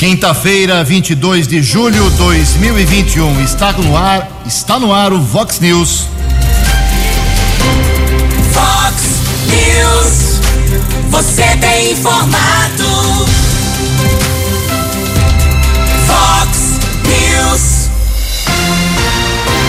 Quinta-feira, 0.00 0.82
22 0.82 1.46
de 1.46 1.62
julho 1.62 2.10
de 2.12 2.16
2021. 2.16 3.44
Está 3.44 3.70
no 3.72 3.94
ar, 3.94 4.26
está 4.46 4.78
no 4.78 4.94
ar 4.94 5.12
o 5.12 5.20
Vox 5.20 5.60
News. 5.60 6.06
Vox 8.50 9.02
News. 9.44 10.40
Você 11.10 11.44
tem 11.58 11.92
informado. 11.92 13.26
Vox 16.06 16.80
News. 17.04 17.90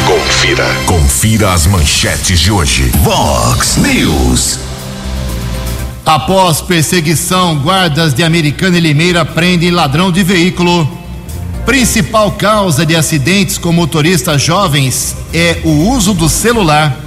Confira. 0.08 0.74
Confira 0.86 1.52
as 1.52 1.68
manchetes 1.68 2.40
de 2.40 2.54
hoje. 2.54 2.90
Vox 3.04 3.76
News. 3.76 4.71
Após 6.06 6.62
perseguição, 6.62 7.60
guardas 7.60 8.14
de 8.14 8.24
Americana 8.24 8.78
e 8.78 8.82
Limeira 8.82 9.24
prendem 9.24 9.70
ladrão 9.70 10.12
de 10.12 10.24
veículo. 10.24 10.90
Principal 11.66 12.32
causa 12.32 12.86
de 12.86 12.96
acidentes 12.96 13.58
com 13.58 13.72
motoristas 13.72 14.42
jovens 14.42 15.16
é 15.32 15.62
o 15.64 15.90
uso 15.90 16.14
do 16.14 16.28
celular. 16.28 16.98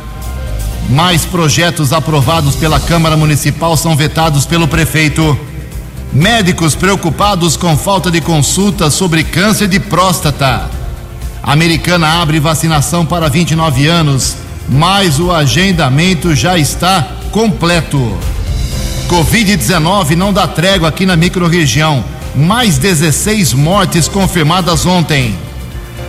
Mais 0.89 1.25
projetos 1.25 1.93
aprovados 1.93 2.55
pela 2.55 2.79
Câmara 2.79 3.17
Municipal 3.17 3.77
são 3.77 3.97
vetados 3.97 4.47
pelo 4.47 4.69
prefeito. 4.69 5.37
Médicos 6.13 6.77
preocupados 6.77 7.57
com 7.57 7.77
falta 7.77 8.11
de 8.11 8.21
consulta 8.21 8.91
sobre 8.91 9.25
câncer 9.25 9.67
de 9.67 9.81
próstata. 9.81 10.71
Americana 11.43 12.23
abre 12.23 12.39
vacinação 12.39 13.05
para 13.05 13.29
29 13.29 13.89
anos, 13.89 14.37
mas 14.69 15.19
o 15.19 15.33
agendamento 15.33 16.35
já 16.35 16.57
está 16.57 17.07
completo. 17.33 18.17
Covid-19 19.09 20.17
não 20.17 20.33
dá 20.33 20.47
trégua 20.47 20.89
aqui 20.89 21.05
na 21.07 21.17
microrregião. 21.17 22.05
Mais 22.35 22.79
16 22.79 23.53
mortes 23.53 24.09
confirmadas 24.09 24.87
ontem. 24.87 25.37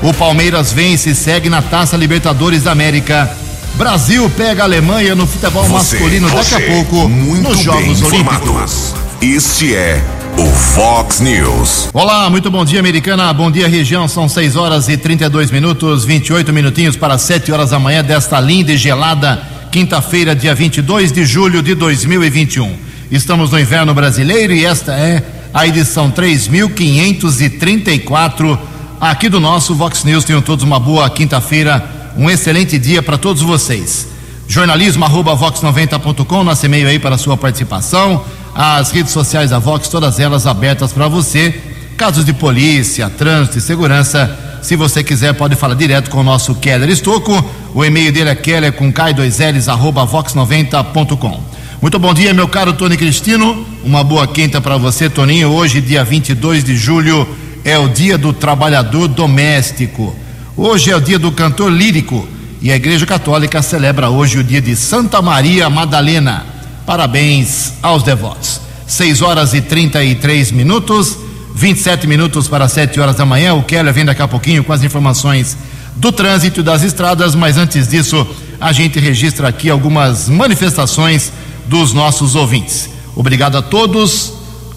O 0.02 0.14
Palmeiras 0.14 0.72
vence 0.72 1.10
e 1.10 1.16
segue 1.16 1.50
na 1.50 1.62
Taça 1.62 1.98
Libertadores 1.98 2.64
da 2.64 2.72
América. 2.72 3.30
Brasil 3.76 4.30
pega 4.36 4.64
a 4.64 4.66
Alemanha 4.66 5.14
no 5.14 5.28
futebol 5.28 5.64
Você, 5.64 5.98
masculino 5.98 6.30
daqui 6.30 6.44
você, 6.46 6.56
a 6.56 6.62
pouco 6.62 7.08
nos 7.10 7.60
Jogos. 7.60 8.02
Olímpicos. 8.02 8.96
Este 9.22 9.76
é 9.76 10.02
o 10.38 10.46
Fox 10.46 11.20
News. 11.20 11.90
Olá, 11.94 12.30
muito 12.30 12.50
bom 12.50 12.64
dia, 12.64 12.80
americana. 12.80 13.32
Bom 13.34 13.52
dia, 13.52 13.68
região. 13.68 14.08
São 14.08 14.30
6 14.30 14.56
horas 14.56 14.88
e 14.88 14.98
32 14.98 15.52
minutos, 15.52 16.06
28 16.06 16.52
minutinhos 16.54 16.96
para 16.96 17.18
7 17.18 17.52
horas 17.52 17.70
da 17.72 17.80
manhã 17.80 18.04
desta 18.04 18.40
linda 18.40 18.72
e 18.72 18.78
gelada 18.78 19.56
quinta-feira, 19.76 20.34
dia 20.34 20.56
22 20.56 21.12
de 21.12 21.26
julho 21.26 21.62
de 21.62 21.76
2021. 21.76 22.85
Estamos 23.12 23.52
no 23.52 23.60
inverno 23.60 23.94
brasileiro 23.94 24.52
e 24.52 24.66
esta 24.66 24.94
é 24.94 25.22
a 25.54 25.68
edição 25.68 26.10
3534 26.10 28.58
aqui 29.00 29.30
do 29.30 29.40
nosso 29.40 29.76
Vox 29.76 30.04
News. 30.04 30.26
Tenham 30.26 30.42
todos 30.42 30.66
uma 30.66 30.80
boa 30.80 31.08
quinta-feira, 31.08 31.88
um 32.18 32.32
excelente 32.32 32.80
dia 32.80 33.04
para 33.04 33.16
todos 33.18 33.44
vocês. 33.44 34.08
Jornalismo 34.48 35.06
arroba 35.06 35.38
vox90.com, 35.38 36.44
nosso 36.44 36.66
e-mail 36.66 36.88
aí 36.88 36.98
para 36.98 37.14
a 37.14 37.18
sua 37.18 37.38
participação. 37.38 38.26
As 38.56 38.90
redes 38.90 39.12
sociais 39.12 39.52
da 39.52 39.60
Vox, 39.60 39.88
todas 39.88 40.20
elas 40.20 40.48
abertas 40.48 40.92
para 40.92 41.08
você. 41.08 41.62
Casos 41.96 42.26
de 42.26 42.34
polícia, 42.34 43.08
trânsito 43.10 43.60
e 43.60 43.62
segurança. 43.62 44.60
Se 44.64 44.76
você 44.76 45.04
quiser, 45.04 45.34
pode 45.34 45.56
falar 45.56 45.76
direto 45.76 46.10
com 46.10 46.22
o 46.22 46.24
nosso 46.24 46.56
Keller 46.56 46.90
Estocco. 46.90 47.46
O 47.72 47.86
e-mail 47.86 48.12
dele 48.12 48.32
é 48.32 48.36
keller 48.36 48.74
com 48.74 48.92
K2Ls 48.92 49.72
arroba 49.72 50.08
vox90.com. 50.08 51.55
Muito 51.86 52.00
bom 52.00 52.16
dia, 52.16 52.34
meu 52.34 52.48
caro 52.48 52.74
Tony 52.74 52.98
Cristino. 52.98 53.64
Uma 53.84 54.04
boa 54.04 54.26
quinta 54.26 54.60
para 54.60 54.76
você, 54.76 55.08
Toninho. 55.08 55.50
Hoje, 55.50 55.80
dia 55.80 56.04
22 56.04 56.64
de 56.64 56.76
julho, 56.76 57.30
é 57.64 57.78
o 57.78 57.88
dia 57.88 58.18
do 58.18 58.34
trabalhador 58.34 59.08
doméstico. 59.08 60.16
Hoje 60.58 60.90
é 60.90 60.96
o 60.96 61.00
dia 61.00 61.20
do 61.20 61.32
cantor 61.32 61.72
lírico 61.72 62.28
e 62.60 62.72
a 62.72 62.76
Igreja 62.76 63.06
Católica 63.06 63.62
celebra 63.62 64.10
hoje 64.10 64.40
o 64.40 64.44
dia 64.44 64.60
de 64.60 64.76
Santa 64.76 65.22
Maria 65.22 65.70
Madalena. 65.70 66.44
Parabéns 66.88 67.74
aos 67.84 68.02
devotos. 68.02 68.60
6 68.88 69.22
horas 69.22 69.54
e 69.54 69.62
33 69.62 70.54
minutos, 70.54 71.16
27 71.54 72.08
minutos 72.08 72.48
para 72.48 72.68
7 72.68 73.00
horas 73.00 73.16
da 73.16 73.28
manhã. 73.28 73.54
O 73.54 73.62
Keller 73.62 73.94
vem 73.94 74.06
daqui 74.06 74.24
a 74.24 74.28
pouquinho 74.28 74.64
com 74.64 74.74
as 74.74 74.84
informações 74.84 75.56
do 75.96 76.12
trânsito 76.12 76.64
das 76.64 76.82
estradas, 76.82 77.36
mas 77.36 77.60
antes 77.60 77.88
disso, 77.88 78.28
a 78.60 78.72
gente 78.72 79.00
registra 79.00 79.50
aqui 79.50 79.70
algumas 79.70 80.28
manifestações 80.28 81.32
dos 81.68 81.94
nossos 81.94 82.36
ouvintes. 82.36 82.90
Obrigado 83.16 83.58
a 83.58 83.62
todos. 83.62 84.34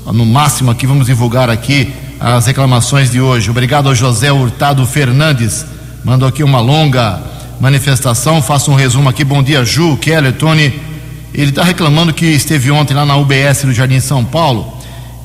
No 0.06 0.24
máximo 0.24 0.70
aqui 0.70 0.86
vamos 0.86 1.06
divulgar 1.06 1.50
aqui 1.50 1.92
as 2.18 2.46
reclamações 2.46 3.10
de 3.10 3.20
hoje. 3.20 3.50
Obrigado 3.50 3.88
ao 3.88 3.94
José 3.94 4.32
Hurtado 4.32 4.84
Fernandes. 4.86 5.66
Mandou 6.04 6.28
aqui 6.28 6.42
uma 6.42 6.60
longa 6.60 7.20
manifestação. 7.60 8.40
Faço 8.40 8.70
um 8.70 8.74
resumo 8.74 9.08
aqui. 9.08 9.24
Bom 9.24 9.42
dia, 9.42 9.64
Ju, 9.64 9.96
Keller, 9.98 10.32
Tony. 10.32 10.80
Ele 11.34 11.50
está 11.50 11.62
reclamando 11.62 12.12
que 12.12 12.26
esteve 12.26 12.70
ontem 12.70 12.94
lá 12.94 13.04
na 13.04 13.16
UBS 13.16 13.64
no 13.64 13.72
Jardim 13.72 14.00
São 14.00 14.24
Paulo 14.24 14.72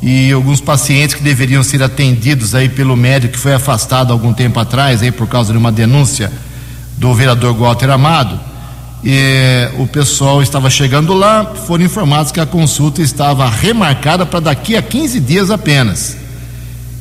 e 0.01 0.31
alguns 0.33 0.59
pacientes 0.59 1.15
que 1.15 1.23
deveriam 1.23 1.63
ser 1.63 1.81
atendidos 1.81 2.53
aí 2.53 2.67
pelo 2.67 2.95
médico 2.95 3.33
que 3.33 3.39
foi 3.39 3.53
afastado 3.53 4.11
algum 4.11 4.33
tempo 4.33 4.59
atrás 4.59 5.01
aí 5.01 5.11
por 5.11 5.27
causa 5.27 5.53
de 5.53 5.57
uma 5.57 5.71
denúncia 5.71 6.29
do 6.97 7.13
vereador 7.13 7.55
Walter 7.55 7.89
Amado 7.89 8.37
e 9.03 9.67
o 9.77 9.85
pessoal 9.85 10.41
estava 10.41 10.69
chegando 10.69 11.13
lá, 11.13 11.53
foram 11.67 11.83
informados 11.83 12.31
que 12.31 12.39
a 12.39 12.45
consulta 12.45 13.01
estava 13.01 13.49
remarcada 13.49 14.25
para 14.25 14.39
daqui 14.39 14.77
a 14.77 14.81
15 14.81 15.19
dias 15.19 15.51
apenas, 15.51 16.15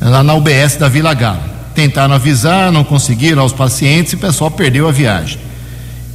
lá 0.00 0.20
na 0.22 0.34
UBS 0.34 0.76
da 0.76 0.88
Vila 0.88 1.14
Galo. 1.14 1.40
Tentaram 1.76 2.14
avisar, 2.14 2.72
não 2.72 2.82
conseguiram 2.82 3.42
aos 3.42 3.52
pacientes 3.52 4.12
e 4.12 4.16
o 4.16 4.18
pessoal 4.18 4.50
perdeu 4.50 4.88
a 4.88 4.92
viagem. 4.92 5.38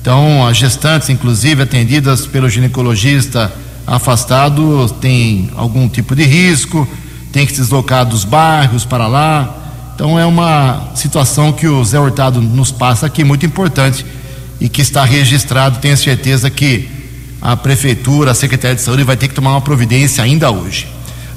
Então, 0.01 0.45
as 0.45 0.57
gestantes, 0.57 1.09
inclusive 1.09 1.63
atendidas 1.63 2.27
pelo 2.27 2.49
ginecologista 2.49 3.51
afastado, 3.85 4.89
têm 4.99 5.49
algum 5.55 5.87
tipo 5.87 6.15
de 6.15 6.23
risco, 6.23 6.87
tem 7.31 7.45
que 7.45 7.53
se 7.53 7.61
deslocar 7.61 8.05
dos 8.05 8.25
bairros 8.25 8.83
para 8.83 9.07
lá. 9.07 9.55
Então, 9.95 10.19
é 10.19 10.25
uma 10.25 10.91
situação 10.95 11.53
que 11.53 11.67
o 11.67 11.83
Zé 11.83 11.97
Hurtado 11.97 12.41
nos 12.41 12.71
passa 12.71 13.05
aqui, 13.05 13.23
muito 13.23 13.45
importante 13.45 14.05
e 14.59 14.69
que 14.69 14.81
está 14.81 15.03
registrado. 15.03 15.79
Tenho 15.79 15.97
certeza 15.97 16.49
que 16.49 16.89
a 17.41 17.55
Prefeitura, 17.55 18.31
a 18.31 18.33
Secretaria 18.33 18.75
de 18.75 18.81
Saúde 18.81 19.03
vai 19.03 19.15
ter 19.15 19.27
que 19.27 19.35
tomar 19.35 19.51
uma 19.51 19.61
providência 19.61 20.23
ainda 20.23 20.51
hoje. 20.51 20.87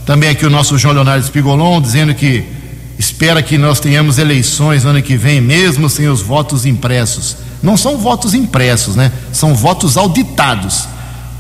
Também 0.07 0.31
aqui 0.31 0.47
o 0.47 0.51
nosso 0.51 0.79
João 0.79 0.95
Leonardo 0.95 1.25
Spigolon 1.25 1.81
dizendo 1.81 2.15
que 2.15 2.45
espera 2.99 3.43
que 3.43 3.57
nós 3.57 3.81
tenhamos 3.81 4.19
eleições 4.19 4.85
no 4.85 4.91
ano 4.91 5.03
que 5.03 5.17
vem, 5.17 5.41
mesmo 5.41 5.89
sem 5.89 6.09
os 6.09 6.21
votos 6.21 6.67
impressos. 6.67 7.37
Não 7.63 7.77
são 7.77 7.99
votos 7.99 8.35
impressos, 8.35 8.97
né? 8.97 9.13
São 9.33 9.55
votos 9.55 9.97
auditados. 9.97 10.89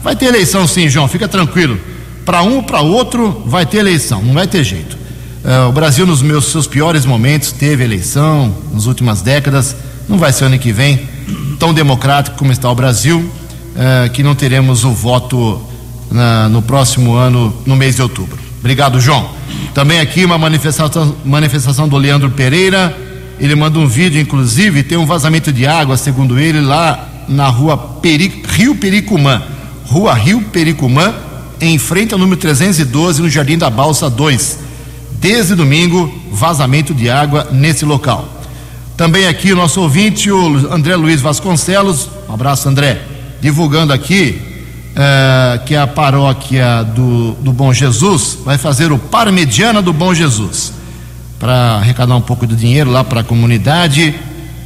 Vai 0.02 0.14
ter 0.16 0.26
eleição 0.26 0.66
sim, 0.66 0.88
João, 0.88 1.08
fica 1.08 1.28
tranquilo. 1.28 1.78
Para 2.24 2.42
um 2.42 2.56
ou 2.56 2.62
para 2.62 2.80
outro 2.80 3.42
vai 3.46 3.66
ter 3.66 3.78
eleição, 3.78 4.22
não 4.22 4.34
vai 4.34 4.46
ter 4.46 4.62
jeito. 4.62 4.96
Uh, 5.42 5.68
o 5.68 5.72
Brasil, 5.72 6.06
nos 6.06 6.20
meus 6.20 6.52
seus 6.52 6.66
piores 6.66 7.06
momentos, 7.06 7.50
teve 7.50 7.82
eleição, 7.82 8.54
nas 8.72 8.84
últimas 8.84 9.22
décadas. 9.22 9.74
Não 10.08 10.18
vai 10.18 10.32
ser 10.32 10.44
ano 10.44 10.58
que 10.58 10.72
vem 10.72 11.08
tão 11.58 11.72
democrático 11.74 12.36
como 12.36 12.52
está 12.52 12.70
o 12.70 12.74
Brasil, 12.74 13.30
eh, 13.76 14.10
que 14.12 14.22
não 14.22 14.34
teremos 14.34 14.84
o 14.84 14.92
voto 14.92 15.60
na, 16.10 16.48
no 16.48 16.62
próximo 16.62 17.14
ano, 17.14 17.54
no 17.64 17.76
mês 17.76 17.96
de 17.96 18.02
outubro. 18.02 18.38
Obrigado, 18.58 19.00
João. 19.00 19.30
Também 19.72 20.00
aqui 20.00 20.24
uma 20.24 20.36
manifestação, 20.36 21.16
manifestação 21.24 21.88
do 21.88 21.96
Leandro 21.96 22.30
Pereira. 22.30 22.96
Ele 23.38 23.54
manda 23.54 23.78
um 23.78 23.86
vídeo, 23.86 24.20
inclusive, 24.20 24.82
tem 24.82 24.98
um 24.98 25.06
vazamento 25.06 25.52
de 25.52 25.66
água, 25.66 25.96
segundo 25.96 26.38
ele, 26.38 26.60
lá 26.60 27.08
na 27.28 27.48
rua 27.48 27.76
Peri, 27.76 28.42
Rio 28.48 28.74
Pericumã. 28.74 29.42
Rua 29.86 30.12
Rio 30.14 30.42
Pericumã, 30.42 31.14
em 31.60 31.78
frente 31.78 32.12
ao 32.12 32.18
número 32.18 32.38
312, 32.38 33.22
no 33.22 33.30
Jardim 33.30 33.56
da 33.56 33.70
Balsa 33.70 34.10
2. 34.10 34.58
Desde 35.12 35.54
domingo, 35.54 36.12
vazamento 36.30 36.92
de 36.92 37.08
água 37.08 37.48
nesse 37.50 37.84
local. 37.84 38.39
Também 39.00 39.26
aqui 39.26 39.50
o 39.50 39.56
nosso 39.56 39.80
ouvinte, 39.80 40.30
o 40.30 40.70
André 40.70 40.94
Luiz 40.94 41.22
Vasconcelos, 41.22 42.06
um 42.28 42.34
abraço 42.34 42.68
André, 42.68 43.00
divulgando 43.40 43.94
aqui 43.94 44.38
é, 44.94 45.58
que 45.64 45.74
a 45.74 45.86
paróquia 45.86 46.82
do, 46.82 47.32
do 47.36 47.50
Bom 47.50 47.72
Jesus 47.72 48.36
vai 48.44 48.58
fazer 48.58 48.92
o 48.92 48.98
Parmediana 48.98 49.80
do 49.80 49.90
Bom 49.90 50.12
Jesus, 50.12 50.74
para 51.38 51.76
arrecadar 51.76 52.14
um 52.14 52.20
pouco 52.20 52.46
de 52.46 52.54
dinheiro 52.54 52.90
lá 52.90 53.02
para 53.02 53.20
a 53.22 53.24
comunidade, 53.24 54.14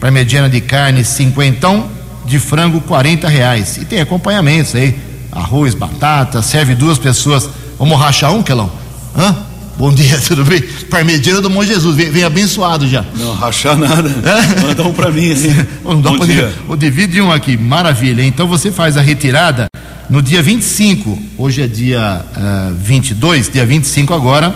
Parmediana 0.01 0.51
de 0.51 0.61
carne 0.61 1.05
cinquentão, 1.05 1.87
de 2.25 2.41
frango 2.41 2.81
quarenta 2.81 3.29
reais, 3.29 3.77
e 3.77 3.85
tem 3.85 4.01
acompanhamentos 4.01 4.75
aí, 4.75 4.99
arroz, 5.31 5.77
batata, 5.77 6.43
serve 6.43 6.75
duas 6.75 6.99
pessoas, 6.99 7.49
vamos 7.79 7.97
rachar 8.01 8.33
um, 8.33 8.43
Quelão? 8.43 8.69
Hã? 9.17 9.37
Bom 9.77 9.93
dia, 9.93 10.19
tudo 10.27 10.45
bem? 10.45 10.63
Parmegiana 10.89 11.41
do 11.41 11.51
Bom 11.51 11.65
Jesus, 11.65 11.97
vem, 11.97 12.11
vem, 12.11 12.23
abençoado 12.23 12.87
já. 12.87 13.05
Não, 13.17 13.35
rachar 13.35 13.77
nada. 13.77 14.09
É? 14.09 14.61
Manda 14.61 14.83
um 14.85 14.93
para 14.93 15.11
mim 15.11 15.33
assim. 15.33 15.53
Bom, 15.83 16.01
Bom 16.01 16.25
dia. 16.25 16.53
Vou 16.67 16.77
dividir 16.77 17.23
um 17.23 17.33
aqui, 17.33 17.57
maravilha. 17.57 18.23
Então 18.23 18.47
você 18.47 18.71
faz 18.71 18.97
a 18.97 19.01
retirada 19.01 19.67
no 20.09 20.23
dia 20.23 20.43
25, 20.43 21.19
hoje 21.37 21.63
é 21.63 21.67
dia 21.67 22.25
uh, 22.37 22.75
22, 22.75 23.49
dia 23.49 23.65
25 23.65 24.13
agora, 24.13 24.55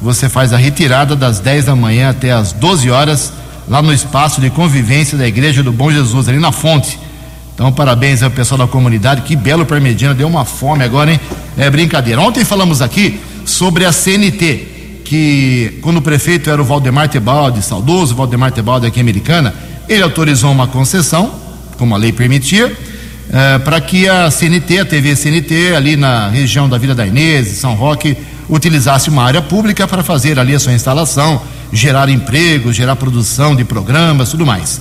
você 0.00 0.28
faz 0.28 0.52
a 0.52 0.56
retirada 0.56 1.14
das 1.14 1.40
10 1.40 1.66
da 1.66 1.76
manhã 1.76 2.10
até 2.10 2.32
as 2.32 2.52
12 2.52 2.90
horas, 2.90 3.32
lá 3.68 3.82
no 3.82 3.92
espaço 3.92 4.40
de 4.40 4.48
convivência 4.48 5.16
da 5.18 5.28
Igreja 5.28 5.62
do 5.62 5.72
Bom 5.72 5.92
Jesus, 5.92 6.28
ali 6.28 6.38
na 6.38 6.52
fonte. 6.52 6.98
Então, 7.54 7.70
parabéns 7.70 8.22
ao 8.22 8.30
pessoal 8.30 8.58
da 8.58 8.66
comunidade, 8.66 9.22
que 9.22 9.36
belo 9.36 9.66
Parmedina, 9.66 10.14
deu 10.14 10.26
uma 10.26 10.44
fome 10.44 10.82
agora, 10.82 11.12
hein? 11.12 11.20
É 11.56 11.68
brincadeira. 11.68 12.20
Ontem 12.20 12.44
falamos 12.44 12.80
aqui 12.80 13.20
sobre 13.48 13.84
a 13.84 13.92
CNT, 13.92 15.00
que 15.04 15.78
quando 15.80 15.96
o 15.96 16.02
prefeito 16.02 16.50
era 16.50 16.60
o 16.60 16.64
Valdemar 16.64 17.08
Tebaldi, 17.08 17.62
saudoso 17.62 18.14
Valdemar 18.14 18.52
Tebaldi 18.52 18.86
aqui 18.86 19.00
Americana, 19.00 19.54
ele 19.88 20.02
autorizou 20.02 20.52
uma 20.52 20.66
concessão, 20.66 21.34
como 21.78 21.94
a 21.94 21.98
lei 21.98 22.12
permitia, 22.12 22.76
eh, 23.30 23.58
para 23.60 23.80
que 23.80 24.06
a 24.08 24.30
CNT, 24.30 24.80
a 24.80 24.84
TV 24.84 25.16
CNT, 25.16 25.74
ali 25.74 25.96
na 25.96 26.28
região 26.28 26.68
da 26.68 26.76
Vila 26.76 26.94
da 26.94 27.06
Inês, 27.06 27.48
São 27.48 27.74
Roque, 27.74 28.16
utilizasse 28.48 29.08
uma 29.08 29.24
área 29.24 29.40
pública 29.40 29.86
para 29.88 30.02
fazer 30.02 30.38
ali 30.38 30.54
a 30.54 30.60
sua 30.60 30.72
instalação, 30.72 31.40
gerar 31.72 32.08
emprego, 32.08 32.72
gerar 32.72 32.96
produção 32.96 33.56
de 33.56 33.64
programas, 33.64 34.30
tudo 34.30 34.44
mais. 34.44 34.80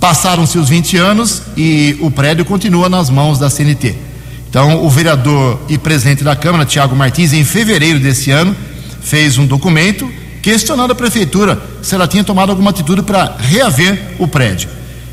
Passaram-se 0.00 0.58
os 0.58 0.68
20 0.68 0.96
anos 0.96 1.42
e 1.56 1.96
o 2.00 2.10
prédio 2.10 2.44
continua 2.44 2.88
nas 2.88 3.08
mãos 3.08 3.38
da 3.38 3.48
CNT. 3.48 4.11
Então, 4.52 4.84
o 4.84 4.90
vereador 4.90 5.62
e 5.66 5.78
presidente 5.78 6.22
da 6.22 6.36
Câmara, 6.36 6.66
Tiago 6.66 6.94
Martins, 6.94 7.32
em 7.32 7.42
fevereiro 7.42 7.98
desse 7.98 8.30
ano, 8.30 8.54
fez 9.00 9.38
um 9.38 9.46
documento 9.46 10.06
questionando 10.42 10.90
a 10.90 10.94
prefeitura 10.94 11.58
se 11.80 11.94
ela 11.94 12.06
tinha 12.06 12.22
tomado 12.22 12.50
alguma 12.50 12.68
atitude 12.68 13.00
para 13.00 13.34
reaver 13.38 13.98
o 14.18 14.28
prédio. 14.28 14.68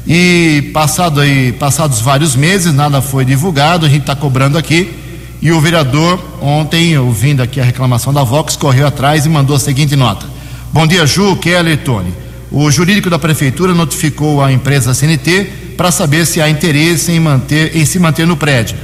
E 0.05 0.69
passado 0.73 1.21
aí, 1.21 1.53
passados 1.53 2.01
vários 2.01 2.35
meses, 2.35 2.73
nada 2.73 3.01
foi 3.01 3.23
divulgado, 3.23 3.85
a 3.85 3.89
gente 3.89 4.01
está 4.01 4.13
cobrando 4.13 4.57
aqui. 4.57 4.93
E 5.41 5.53
o 5.53 5.61
vereador, 5.61 6.19
ontem, 6.41 6.97
ouvindo 6.97 7.41
aqui 7.41 7.61
a 7.61 7.63
reclamação 7.63 8.11
da 8.11 8.25
Vox, 8.25 8.57
correu 8.57 8.85
atrás 8.85 9.25
e 9.25 9.29
mandou 9.29 9.55
a 9.55 9.59
seguinte 9.59 9.95
nota: 9.95 10.25
Bom 10.73 10.85
dia, 10.85 11.05
Ju, 11.05 11.37
Keller, 11.37 11.77
Tony. 11.77 12.11
O 12.51 12.69
jurídico 12.69 13.09
da 13.09 13.17
prefeitura 13.17 13.73
notificou 13.73 14.43
a 14.43 14.51
empresa 14.51 14.93
CNT 14.93 15.45
para 15.77 15.91
saber 15.91 16.25
se 16.25 16.41
há 16.41 16.49
interesse 16.49 17.13
em, 17.13 17.21
manter, 17.21 17.73
em 17.73 17.85
se 17.85 17.99
manter 17.99 18.27
no 18.27 18.35
prédio. 18.35 18.75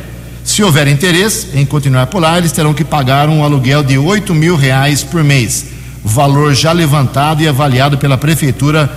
Se 0.46 0.62
houver 0.62 0.88
interesse 0.88 1.48
em 1.56 1.66
continuar 1.66 2.06
por 2.06 2.22
lá, 2.22 2.38
eles 2.38 2.52
terão 2.52 2.72
que 2.72 2.86
pagar 2.86 3.28
um 3.28 3.44
aluguel 3.44 3.84
de 3.84 3.98
8 3.98 4.34
mil 4.36 4.56
reais 4.56 5.04
por 5.04 5.24
mês, 5.24 5.66
valor 6.04 6.54
já 6.54 6.72
levantado 6.72 7.42
e 7.42 7.48
avaliado 7.48 7.98
pela 7.98 8.16
prefeitura 8.16 8.88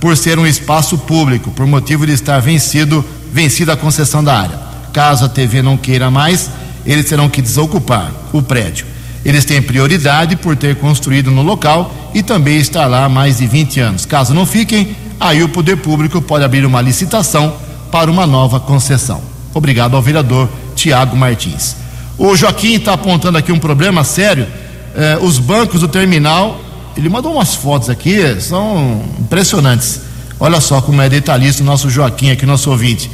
por 0.00 0.16
ser 0.16 0.36
um 0.36 0.46
espaço 0.46 0.98
público, 0.98 1.52
por 1.52 1.64
motivo 1.64 2.04
de 2.04 2.12
estar 2.12 2.40
vencido, 2.40 3.04
vencida 3.32 3.74
a 3.74 3.76
concessão 3.76 4.22
da 4.22 4.36
área. 4.36 4.58
Caso 4.92 5.24
a 5.24 5.28
TV 5.28 5.62
não 5.62 5.76
queira 5.76 6.10
mais, 6.10 6.50
eles 6.84 7.08
terão 7.08 7.28
que 7.28 7.40
desocupar 7.40 8.10
o 8.32 8.42
prédio. 8.42 8.84
Eles 9.24 9.44
têm 9.44 9.62
prioridade 9.62 10.34
por 10.34 10.56
ter 10.56 10.74
construído 10.74 11.30
no 11.30 11.42
local 11.42 12.10
e 12.14 12.22
também 12.22 12.58
estar 12.58 12.86
lá 12.86 13.04
há 13.04 13.08
mais 13.08 13.38
de 13.38 13.46
20 13.46 13.80
anos. 13.80 14.04
Caso 14.04 14.34
não 14.34 14.44
fiquem, 14.44 14.96
aí 15.20 15.40
o 15.42 15.48
poder 15.48 15.76
público 15.76 16.20
pode 16.20 16.44
abrir 16.44 16.66
uma 16.66 16.82
licitação 16.82 17.54
para 17.92 18.10
uma 18.10 18.26
nova 18.26 18.58
concessão. 18.58 19.22
Obrigado 19.54 19.94
ao 19.94 20.02
vereador 20.02 20.48
Tiago 20.76 21.16
Martins. 21.16 21.74
O 22.16 22.36
Joaquim 22.36 22.74
está 22.74 22.92
apontando 22.92 23.36
aqui 23.36 23.50
um 23.50 23.58
problema 23.58 24.04
sério. 24.04 24.46
Eh, 24.94 25.18
os 25.20 25.38
bancos 25.38 25.80
do 25.80 25.88
terminal, 25.88 26.60
ele 26.96 27.08
mandou 27.08 27.32
umas 27.32 27.54
fotos 27.54 27.90
aqui, 27.90 28.40
são 28.40 29.02
impressionantes. 29.18 30.00
Olha 30.38 30.60
só 30.60 30.80
como 30.80 31.02
é 31.02 31.08
detalhista 31.08 31.62
o 31.62 31.66
nosso 31.66 31.90
Joaquim 31.90 32.30
aqui, 32.30 32.46
nosso 32.46 32.70
ouvinte. 32.70 33.10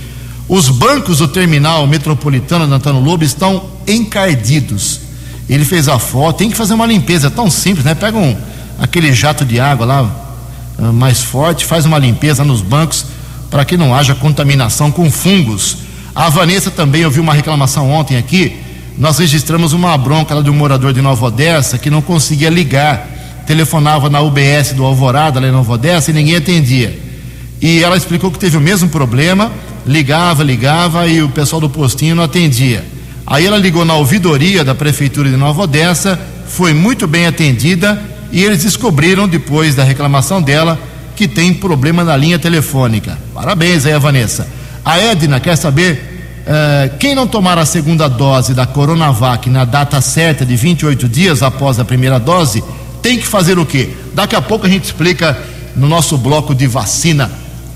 Os 0.49 0.69
bancos 0.69 1.19
do 1.19 1.29
terminal 1.29 1.87
metropolitano 1.87 2.67
de 2.67 2.73
Antônio 2.75 3.00
Lobo 3.00 3.25
estão 3.25 3.65
encardidos. 3.87 5.00
Ele 5.49 5.65
fez 5.65 5.88
a 5.88 5.99
foto, 5.99 6.37
tem 6.37 6.50
que 6.50 6.56
fazer 6.56 6.75
uma 6.75 6.87
limpeza, 6.87 7.29
é 7.29 7.31
tão 7.31 7.50
simples, 7.50 7.85
né? 7.85 7.94
Pega 7.94 8.19
um, 8.19 8.37
aquele 8.79 9.12
jato 9.12 9.44
de 9.44 9.58
água 9.58 9.87
lá 9.87 10.03
uh, 10.79 10.93
mais 10.93 11.23
forte, 11.23 11.65
faz 11.65 11.85
uma 11.85 11.99
limpeza 11.99 12.44
nos 12.44 12.61
bancos 12.61 13.06
para 13.50 13.65
que 13.65 13.76
não 13.76 13.94
haja 13.94 14.15
contaminação 14.15 14.91
com 14.91 15.11
fungos. 15.11 15.79
A 16.14 16.29
Vanessa 16.29 16.70
também 16.70 17.05
ouviu 17.05 17.23
uma 17.23 17.35
reclamação 17.35 17.91
ontem 17.91 18.17
aqui. 18.17 18.56
Nós 18.99 19.19
registramos 19.19 19.73
uma 19.73 19.97
bronca 19.97 20.43
de 20.43 20.50
um 20.50 20.55
morador 20.55 20.93
de 20.93 21.00
Nova 21.00 21.26
Odessa 21.26 21.79
que 21.79 21.91
não 21.91 22.03
conseguia 22.03 22.50
ligar. 22.50 23.09
Telefonava 23.47 24.09
na 24.09 24.20
UBS 24.20 24.73
do 24.75 24.85
Alvorada, 24.85 25.41
lá 25.41 25.49
em 25.49 25.53
Nova 25.53 25.73
Odessa, 25.73 26.11
e 26.11 26.14
ninguém 26.14 26.37
atendia. 26.37 26.99
E 27.61 27.82
ela 27.82 27.97
explicou 27.97 28.31
que 28.31 28.38
teve 28.38 28.56
o 28.56 28.61
mesmo 28.61 28.88
problema 28.88 29.50
ligava, 29.87 30.43
ligava 30.43 31.06
e 31.06 31.23
o 31.23 31.29
pessoal 31.29 31.61
do 31.61 31.69
postinho 31.69 32.15
não 32.15 32.25
atendia. 32.25 32.85
Aí 33.26 33.47
ela 33.47 33.56
ligou 33.56 33.85
na 33.85 33.94
ouvidoria 33.94 34.65
da 34.65 34.75
prefeitura 34.75 35.31
de 35.31 35.37
Nova 35.37 35.62
Odessa, 35.62 36.19
foi 36.47 36.75
muito 36.75 37.06
bem 37.06 37.26
atendida 37.26 38.00
e 38.31 38.43
eles 38.43 38.62
descobriram 38.62 39.29
depois 39.29 39.75
da 39.75 39.85
reclamação 39.85 40.43
dela 40.43 40.79
que 41.15 41.29
tem 41.29 41.53
problema 41.53 42.05
na 42.05 42.17
linha 42.17 42.38
telefônica. 42.38 43.19
Parabéns 43.35 43.87
aí, 43.87 43.93
a 43.93 43.99
Vanessa. 43.99 44.49
A 44.84 44.99
Edna 44.99 45.38
quer 45.38 45.56
saber 45.56 46.44
uh, 46.46 46.96
quem 46.99 47.14
não 47.14 47.26
tomar 47.26 47.58
a 47.58 47.64
segunda 47.64 48.08
dose 48.08 48.55
da 48.55 48.67
Coronavac 48.67 49.49
na 49.49 49.64
data 49.64 50.00
certa 50.00 50.44
de 50.44 50.56
28 50.56 51.08
dias 51.08 51.43
após 51.43 51.79
a 51.79 51.84
primeira 51.84 52.19
dose 52.19 52.62
tem 53.00 53.19
que 53.19 53.26
fazer 53.26 53.58
o 53.58 53.67
quê? 53.67 53.90
Daqui 54.14 54.37
a 54.37 54.43
pouco 54.43 54.67
a 54.67 54.69
gente 54.69 54.84
explica 54.84 55.37
no 55.76 55.88
nosso 55.88 56.17
bloco 56.17 56.55
de 56.55 56.67
vacina 56.67 57.31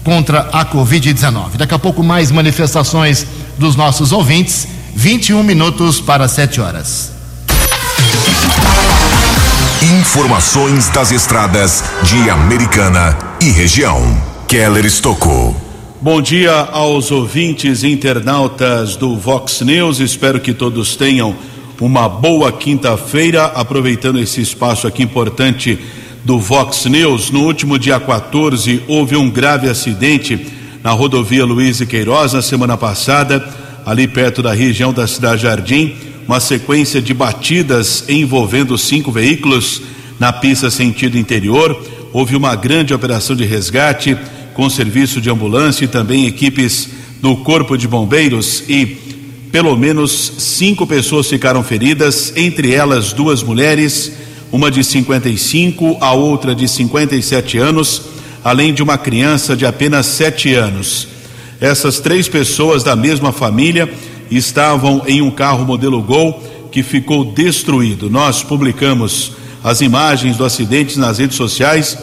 contra 0.04 0.48
a 0.52 0.64
Covid-19. 0.64 1.56
Daqui 1.56 1.74
a 1.74 1.78
pouco, 1.78 2.02
mais 2.02 2.30
manifestações 2.30 3.26
dos 3.58 3.74
nossos 3.74 4.12
ouvintes. 4.12 4.68
21 4.94 5.42
minutos 5.42 6.00
para 6.00 6.28
7 6.28 6.60
horas. 6.60 7.10
Informações 9.82 10.88
das 10.88 11.10
estradas 11.10 11.84
de 12.04 12.30
Americana 12.30 13.18
e 13.40 13.50
região. 13.50 14.00
Keller 14.48 14.86
Estocou. 14.86 15.65
Bom 15.98 16.20
dia 16.20 16.52
aos 16.52 17.10
ouvintes 17.10 17.82
internautas 17.82 18.96
do 18.96 19.16
Vox 19.16 19.62
News. 19.62 19.98
Espero 19.98 20.38
que 20.38 20.52
todos 20.52 20.94
tenham 20.94 21.34
uma 21.80 22.06
boa 22.06 22.52
quinta-feira, 22.52 23.46
aproveitando 23.46 24.18
esse 24.18 24.42
espaço 24.42 24.86
aqui 24.86 25.02
importante 25.02 25.78
do 26.22 26.38
Vox 26.38 26.84
News. 26.84 27.30
No 27.30 27.44
último 27.44 27.78
dia 27.78 27.98
14, 27.98 28.82
houve 28.86 29.16
um 29.16 29.30
grave 29.30 29.70
acidente 29.70 30.46
na 30.84 30.90
rodovia 30.90 31.46
Luiz 31.46 31.80
e 31.80 31.86
Queiroz 31.86 32.34
na 32.34 32.42
semana 32.42 32.76
passada, 32.76 33.42
ali 33.86 34.06
perto 34.06 34.42
da 34.42 34.52
região 34.52 34.92
da 34.92 35.06
Cidade 35.06 35.42
Jardim. 35.44 35.96
Uma 36.28 36.40
sequência 36.40 37.00
de 37.00 37.14
batidas 37.14 38.04
envolvendo 38.06 38.76
cinco 38.76 39.10
veículos 39.10 39.80
na 40.20 40.30
pista 40.30 40.70
sentido 40.70 41.16
interior. 41.16 41.74
Houve 42.12 42.36
uma 42.36 42.54
grande 42.54 42.92
operação 42.92 43.34
de 43.34 43.46
resgate 43.46 44.16
com 44.56 44.70
serviço 44.70 45.20
de 45.20 45.28
ambulância 45.28 45.84
e 45.84 45.88
também 45.88 46.26
equipes 46.26 46.88
do 47.20 47.36
Corpo 47.36 47.76
de 47.76 47.86
Bombeiros 47.86 48.64
e 48.66 48.86
pelo 49.52 49.76
menos 49.76 50.32
cinco 50.38 50.86
pessoas 50.86 51.28
ficaram 51.28 51.62
feridas, 51.62 52.32
entre 52.34 52.72
elas 52.72 53.12
duas 53.12 53.42
mulheres 53.42 54.12
uma 54.50 54.70
de 54.70 54.82
55, 54.82 55.98
a 56.00 56.12
outra 56.12 56.54
de 56.54 56.66
57 56.66 57.58
anos, 57.58 58.00
além 58.42 58.72
de 58.72 58.82
uma 58.82 58.96
criança 58.96 59.54
de 59.54 59.66
apenas 59.66 60.06
7 60.06 60.54
anos. 60.54 61.06
Essas 61.60 62.00
três 62.00 62.26
pessoas 62.26 62.82
da 62.82 62.96
mesma 62.96 63.32
família 63.32 63.92
estavam 64.30 65.02
em 65.06 65.20
um 65.20 65.30
carro 65.30 65.66
modelo 65.66 66.00
Gol 66.00 66.42
que 66.72 66.82
ficou 66.82 67.26
destruído. 67.26 68.08
Nós 68.08 68.42
publicamos 68.42 69.32
as 69.62 69.82
imagens 69.82 70.38
do 70.38 70.44
acidente 70.46 70.98
nas 70.98 71.18
redes 71.18 71.36
sociais. 71.36 71.98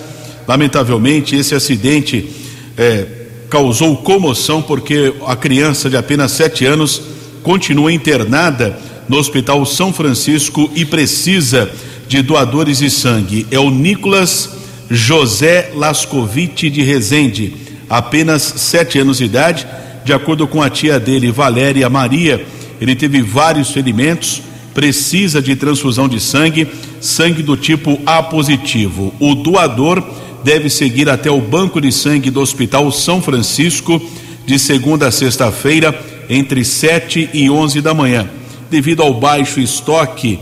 Lamentavelmente, 0.47 1.35
esse 1.35 1.55
acidente 1.55 2.42
é, 2.77 3.05
causou 3.49 3.97
comoção 3.97 4.61
porque 4.61 5.13
a 5.27 5.35
criança 5.35 5.89
de 5.89 5.97
apenas 5.97 6.31
7 6.31 6.65
anos 6.65 7.01
continua 7.43 7.91
internada 7.91 8.77
no 9.07 9.17
Hospital 9.17 9.65
São 9.65 9.91
Francisco 9.91 10.71
e 10.75 10.85
precisa 10.85 11.69
de 12.07 12.21
doadores 12.21 12.79
de 12.79 12.89
sangue 12.89 13.45
é 13.51 13.59
o 13.59 13.69
Nicolas 13.69 14.49
José 14.89 15.71
Lascovite 15.75 16.69
de 16.69 16.83
Rezende, 16.83 17.55
apenas 17.89 18.41
sete 18.41 18.99
anos 18.99 19.17
de 19.17 19.25
idade. 19.25 19.65
De 20.05 20.13
acordo 20.13 20.47
com 20.47 20.61
a 20.61 20.69
tia 20.69 20.99
dele, 20.99 21.31
Valéria 21.31 21.89
Maria, 21.89 22.45
ele 22.79 22.95
teve 22.95 23.21
vários 23.21 23.71
ferimentos, 23.71 24.41
precisa 24.73 25.41
de 25.41 25.55
transfusão 25.55 26.07
de 26.07 26.19
sangue, 26.19 26.67
sangue 26.99 27.41
do 27.41 27.55
tipo 27.55 27.99
A 28.05 28.21
positivo. 28.21 29.13
O 29.19 29.33
doador 29.33 30.03
deve 30.43 30.69
seguir 30.69 31.09
até 31.09 31.31
o 31.31 31.41
banco 31.41 31.79
de 31.79 31.91
sangue 31.91 32.29
do 32.29 32.41
Hospital 32.41 32.91
São 32.91 33.21
Francisco 33.21 34.01
de 34.45 34.59
segunda 34.59 35.07
a 35.07 35.11
sexta-feira, 35.11 35.97
entre 36.29 36.63
7 36.65 37.29
e 37.33 37.49
11 37.49 37.81
da 37.81 37.93
manhã. 37.93 38.29
Devido 38.69 39.01
ao 39.01 39.13
baixo 39.13 39.59
estoque 39.59 40.39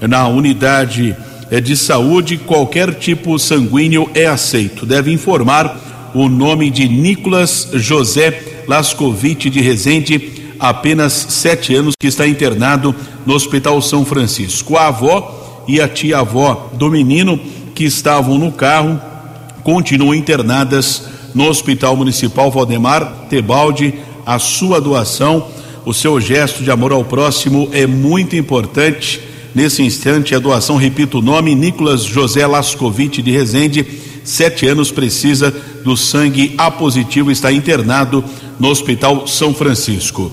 na 0.00 0.26
unidade 0.26 1.16
eh, 1.50 1.60
de 1.60 1.76
saúde, 1.76 2.36
qualquer 2.36 2.94
tipo 2.94 3.38
sanguíneo 3.38 4.10
é 4.14 4.26
aceito. 4.26 4.84
Deve 4.84 5.12
informar 5.12 6.12
o 6.14 6.28
nome 6.28 6.70
de 6.70 6.88
Nicolas 6.88 7.68
José 7.74 8.64
Lascovite 8.66 9.50
de 9.50 9.60
Rezende, 9.60 10.32
apenas 10.58 11.12
sete 11.12 11.74
anos, 11.74 11.94
que 11.98 12.06
está 12.06 12.26
internado 12.26 12.94
no 13.26 13.34
Hospital 13.34 13.80
São 13.82 14.04
Francisco. 14.04 14.76
A 14.76 14.88
avó 14.88 15.64
e 15.68 15.80
a 15.80 15.88
tia-avó 15.88 16.70
do 16.74 16.90
menino 16.90 17.38
que 17.74 17.84
estavam 17.84 18.38
no 18.38 18.52
carro 18.52 19.00
continuam 19.64 20.14
internadas 20.14 21.04
no 21.34 21.48
Hospital 21.48 21.96
Municipal 21.96 22.50
Valdemar 22.50 23.26
Tebaldi. 23.30 23.94
A 24.24 24.38
sua 24.38 24.80
doação, 24.80 25.48
o 25.86 25.94
seu 25.94 26.20
gesto 26.20 26.62
de 26.62 26.70
amor 26.70 26.92
ao 26.92 27.02
próximo 27.02 27.68
é 27.72 27.86
muito 27.86 28.36
importante. 28.36 29.20
Nesse 29.54 29.82
instante, 29.82 30.34
a 30.34 30.38
doação, 30.38 30.76
repito 30.76 31.18
o 31.18 31.22
nome, 31.22 31.54
Nicolas 31.54 32.04
José 32.04 32.46
Lascovite 32.46 33.22
de 33.22 33.30
Resende, 33.30 33.86
sete 34.22 34.66
anos, 34.66 34.90
precisa 34.90 35.54
do 35.82 35.96
sangue 35.96 36.54
A 36.58 36.70
positivo, 36.70 37.30
está 37.30 37.50
internado 37.50 38.22
no 38.60 38.68
Hospital 38.68 39.26
São 39.26 39.54
Francisco. 39.54 40.30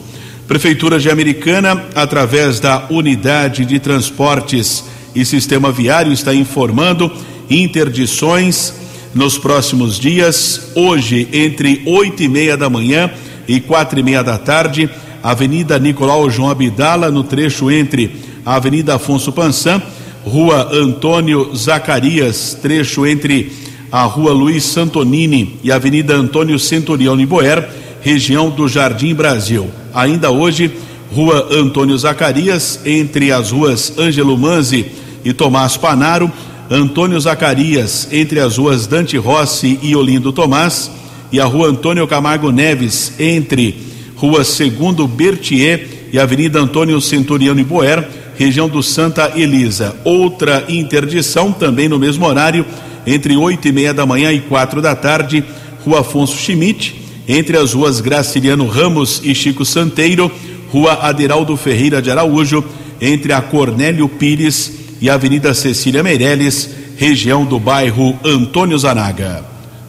Prefeitura 0.48 1.00
de 1.00 1.10
Americana, 1.10 1.86
através 1.96 2.60
da 2.60 2.88
Unidade 2.90 3.64
de 3.64 3.80
Transportes 3.80 4.84
e 5.16 5.24
Sistema 5.24 5.72
Viário, 5.72 6.12
está 6.12 6.34
informando 6.34 7.10
interdições 7.50 8.74
nos 9.14 9.38
próximos 9.38 10.00
dias. 10.00 10.72
Hoje, 10.76 11.28
entre 11.34 11.82
oito 11.86 12.24
e 12.24 12.28
meia 12.28 12.56
da 12.56 12.70
manhã 12.70 13.12
e 13.48 13.60
quatro 13.60 14.00
e 14.00 14.04
meia 14.04 14.24
da 14.24 14.38
tarde, 14.38 14.90
Avenida 15.24 15.78
Nicolau 15.78 16.30
João 16.30 16.50
Abdala, 16.50 17.12
no 17.12 17.24
trecho 17.24 17.70
entre 17.70 18.16
a 18.46 18.56
Avenida 18.56 18.96
Afonso 18.96 19.32
Pansan, 19.32 19.82
Rua 20.24 20.70
Antônio 20.74 21.56
Zacarias, 21.56 22.58
trecho 22.62 23.06
entre 23.06 23.52
a 23.92 24.04
Rua 24.04 24.32
Luiz 24.32 24.64
Santonini 24.64 25.60
e 25.64 25.72
a 25.72 25.76
Avenida 25.76 26.16
Antônio 26.16 26.58
Centurião 26.58 27.18
Boer, 27.26 27.70
região 28.02 28.50
do 28.50 28.68
Jardim 28.68 29.14
Brasil. 29.14 29.70
Ainda 29.94 30.32
hoje, 30.32 30.72
Rua 31.14 31.50
Antônio 31.52 31.98
Zacarias, 31.98 32.80
entre 32.86 33.32
as 33.32 33.52
ruas 33.52 33.94
Ângelo 33.98 34.38
Manzi 34.38 34.86
e 35.26 35.34
Tomás 35.34 35.76
Panaro, 35.76 36.32
Antônio 36.74 37.20
Zacarias, 37.20 38.08
entre 38.14 38.40
as 38.40 38.58
ruas 38.58 38.88
Dante 38.88 39.18
Rossi 39.18 39.78
e 39.84 39.94
Olindo 39.94 40.32
Tomás, 40.32 40.90
e 41.30 41.38
a 41.38 41.44
Rua 41.44 41.68
Antônio 41.68 42.08
Camargo 42.08 42.50
Neves, 42.50 43.12
entre 43.20 43.76
Rua 44.16 44.46
Segundo 44.46 45.06
Bertier 45.06 46.08
e 46.14 46.18
Avenida 46.18 46.62
Antônio 46.62 47.02
Centuriano 47.02 47.60
e 47.60 47.64
Boer, 47.66 48.08
região 48.38 48.70
do 48.70 48.82
Santa 48.82 49.34
Elisa. 49.36 49.98
Outra 50.06 50.64
interdição, 50.70 51.52
também 51.52 51.90
no 51.90 52.00
mesmo 52.00 52.26
horário, 52.26 52.66
entre 53.06 53.36
oito 53.36 53.68
e 53.68 53.72
meia 53.74 53.94
da 53.94 54.06
manhã 54.06 54.32
e 54.32 54.40
quatro 54.40 54.82
da 54.82 54.96
tarde, 54.96 55.44
Rua 55.84 56.00
Afonso 56.00 56.38
Schmidt, 56.38 57.02
entre 57.28 57.58
as 57.58 57.74
ruas 57.74 58.00
Graciliano 58.00 58.66
Ramos 58.66 59.20
e 59.26 59.36
Chico 59.36 59.66
Santeiro, 59.66 60.32
Rua 60.70 61.00
Aderaldo 61.02 61.58
Ferreira 61.58 62.02
de 62.02 62.10
Araújo, 62.10 62.64
entre 63.02 63.34
a 63.34 63.42
Cornélio 63.42 64.08
Pires 64.08 64.81
e 65.02 65.10
Avenida 65.10 65.52
Cecília 65.56 66.04
Meireles, 66.04 66.70
região 66.96 67.44
do 67.44 67.60
bairro 67.60 68.18
Antônio 68.24 68.78
Zanaga. 68.78 69.44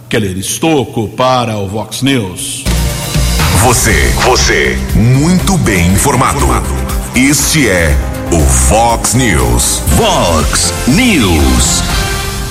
Keller 0.09 0.39
Estocco 0.39 1.09
para 1.09 1.59
o 1.59 1.69
Vox 1.69 2.01
News. 2.01 2.65
Você, 3.63 4.11
você, 4.25 4.79
muito 4.95 5.59
bem 5.59 5.93
informado. 5.93 6.47
Este 7.15 7.69
é 7.69 7.95
o 8.33 8.41
Fox 8.41 9.13
News. 9.13 9.83
Fox 9.99 10.73
News. 10.89 11.83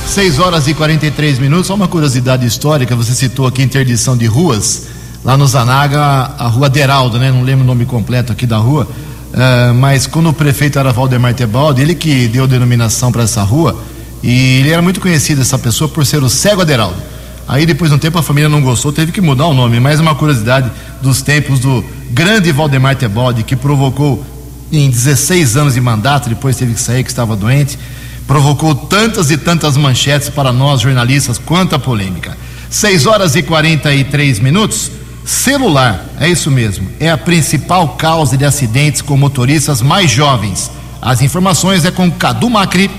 6 0.05 0.39
horas 0.39 0.67
e 0.67 0.75
43 0.75 1.39
minutos. 1.39 1.67
Só 1.67 1.73
uma 1.73 1.87
curiosidade 1.87 2.45
histórica: 2.45 2.95
você 2.95 3.15
citou 3.15 3.47
aqui 3.47 3.63
interdição 3.63 4.15
de 4.15 4.27
ruas. 4.27 4.87
Lá 5.23 5.35
no 5.35 5.47
Zanaga, 5.47 5.99
a 5.99 6.47
rua 6.47 6.69
Deraldo, 6.69 7.17
né? 7.17 7.31
Não 7.31 7.43
lembro 7.43 7.63
o 7.63 7.67
nome 7.67 7.85
completo 7.85 8.31
aqui 8.31 8.45
da 8.45 8.57
rua. 8.57 8.87
Uh, 9.31 9.73
mas 9.73 10.05
quando 10.05 10.29
o 10.29 10.33
prefeito 10.33 10.77
era 10.77 10.91
Valdemar 10.91 11.33
Tebaldi, 11.33 11.81
ele 11.81 11.95
que 11.95 12.27
deu 12.27 12.47
denominação 12.47 13.11
para 13.11 13.23
essa 13.23 13.41
rua. 13.43 13.81
E 14.21 14.59
ele 14.59 14.69
era 14.69 14.81
muito 14.81 14.99
conhecido, 14.99 15.41
essa 15.41 15.57
pessoa, 15.57 15.89
por 15.89 16.05
ser 16.05 16.21
o 16.21 16.29
cego 16.29 16.61
Aderaldo. 16.61 17.01
Aí 17.47 17.65
depois 17.65 17.89
de 17.89 17.95
um 17.95 17.99
tempo 17.99 18.17
a 18.19 18.23
família 18.23 18.47
não 18.47 18.61
gostou, 18.61 18.93
teve 18.93 19.11
que 19.11 19.19
mudar 19.19 19.47
o 19.47 19.53
nome. 19.53 19.79
Mais 19.79 19.99
uma 19.99 20.13
curiosidade 20.15 20.71
dos 21.01 21.21
tempos 21.21 21.59
do 21.59 21.83
grande 22.11 22.51
Valdemar 22.51 22.95
Tebaldi, 22.95 23.43
que 23.43 23.55
provocou 23.55 24.23
em 24.71 24.89
16 24.89 25.57
anos 25.57 25.73
de 25.73 25.81
mandato, 25.81 26.29
depois 26.29 26.55
teve 26.55 26.73
que 26.73 26.79
sair, 26.79 27.03
que 27.03 27.09
estava 27.09 27.35
doente, 27.35 27.77
provocou 28.25 28.73
tantas 28.73 29.31
e 29.31 29.37
tantas 29.37 29.75
manchetes 29.75 30.29
para 30.29 30.53
nós 30.53 30.81
jornalistas, 30.81 31.37
quanta 31.37 31.77
polêmica. 31.77 32.37
6 32.69 33.05
horas 33.05 33.35
e 33.35 33.43
43 33.43 34.39
minutos. 34.39 34.91
Celular, 35.25 36.09
é 36.19 36.27
isso 36.27 36.49
mesmo, 36.49 36.89
é 36.99 37.09
a 37.09 37.17
principal 37.17 37.89
causa 37.89 38.35
de 38.35 38.43
acidentes 38.43 39.01
com 39.01 39.15
motoristas 39.15 39.81
mais 39.81 40.09
jovens. 40.09 40.71
As 41.01 41.21
informações 41.21 41.85
é 41.85 41.91
com 41.91 42.09
Cadu 42.11 42.49
Macri. 42.49 42.89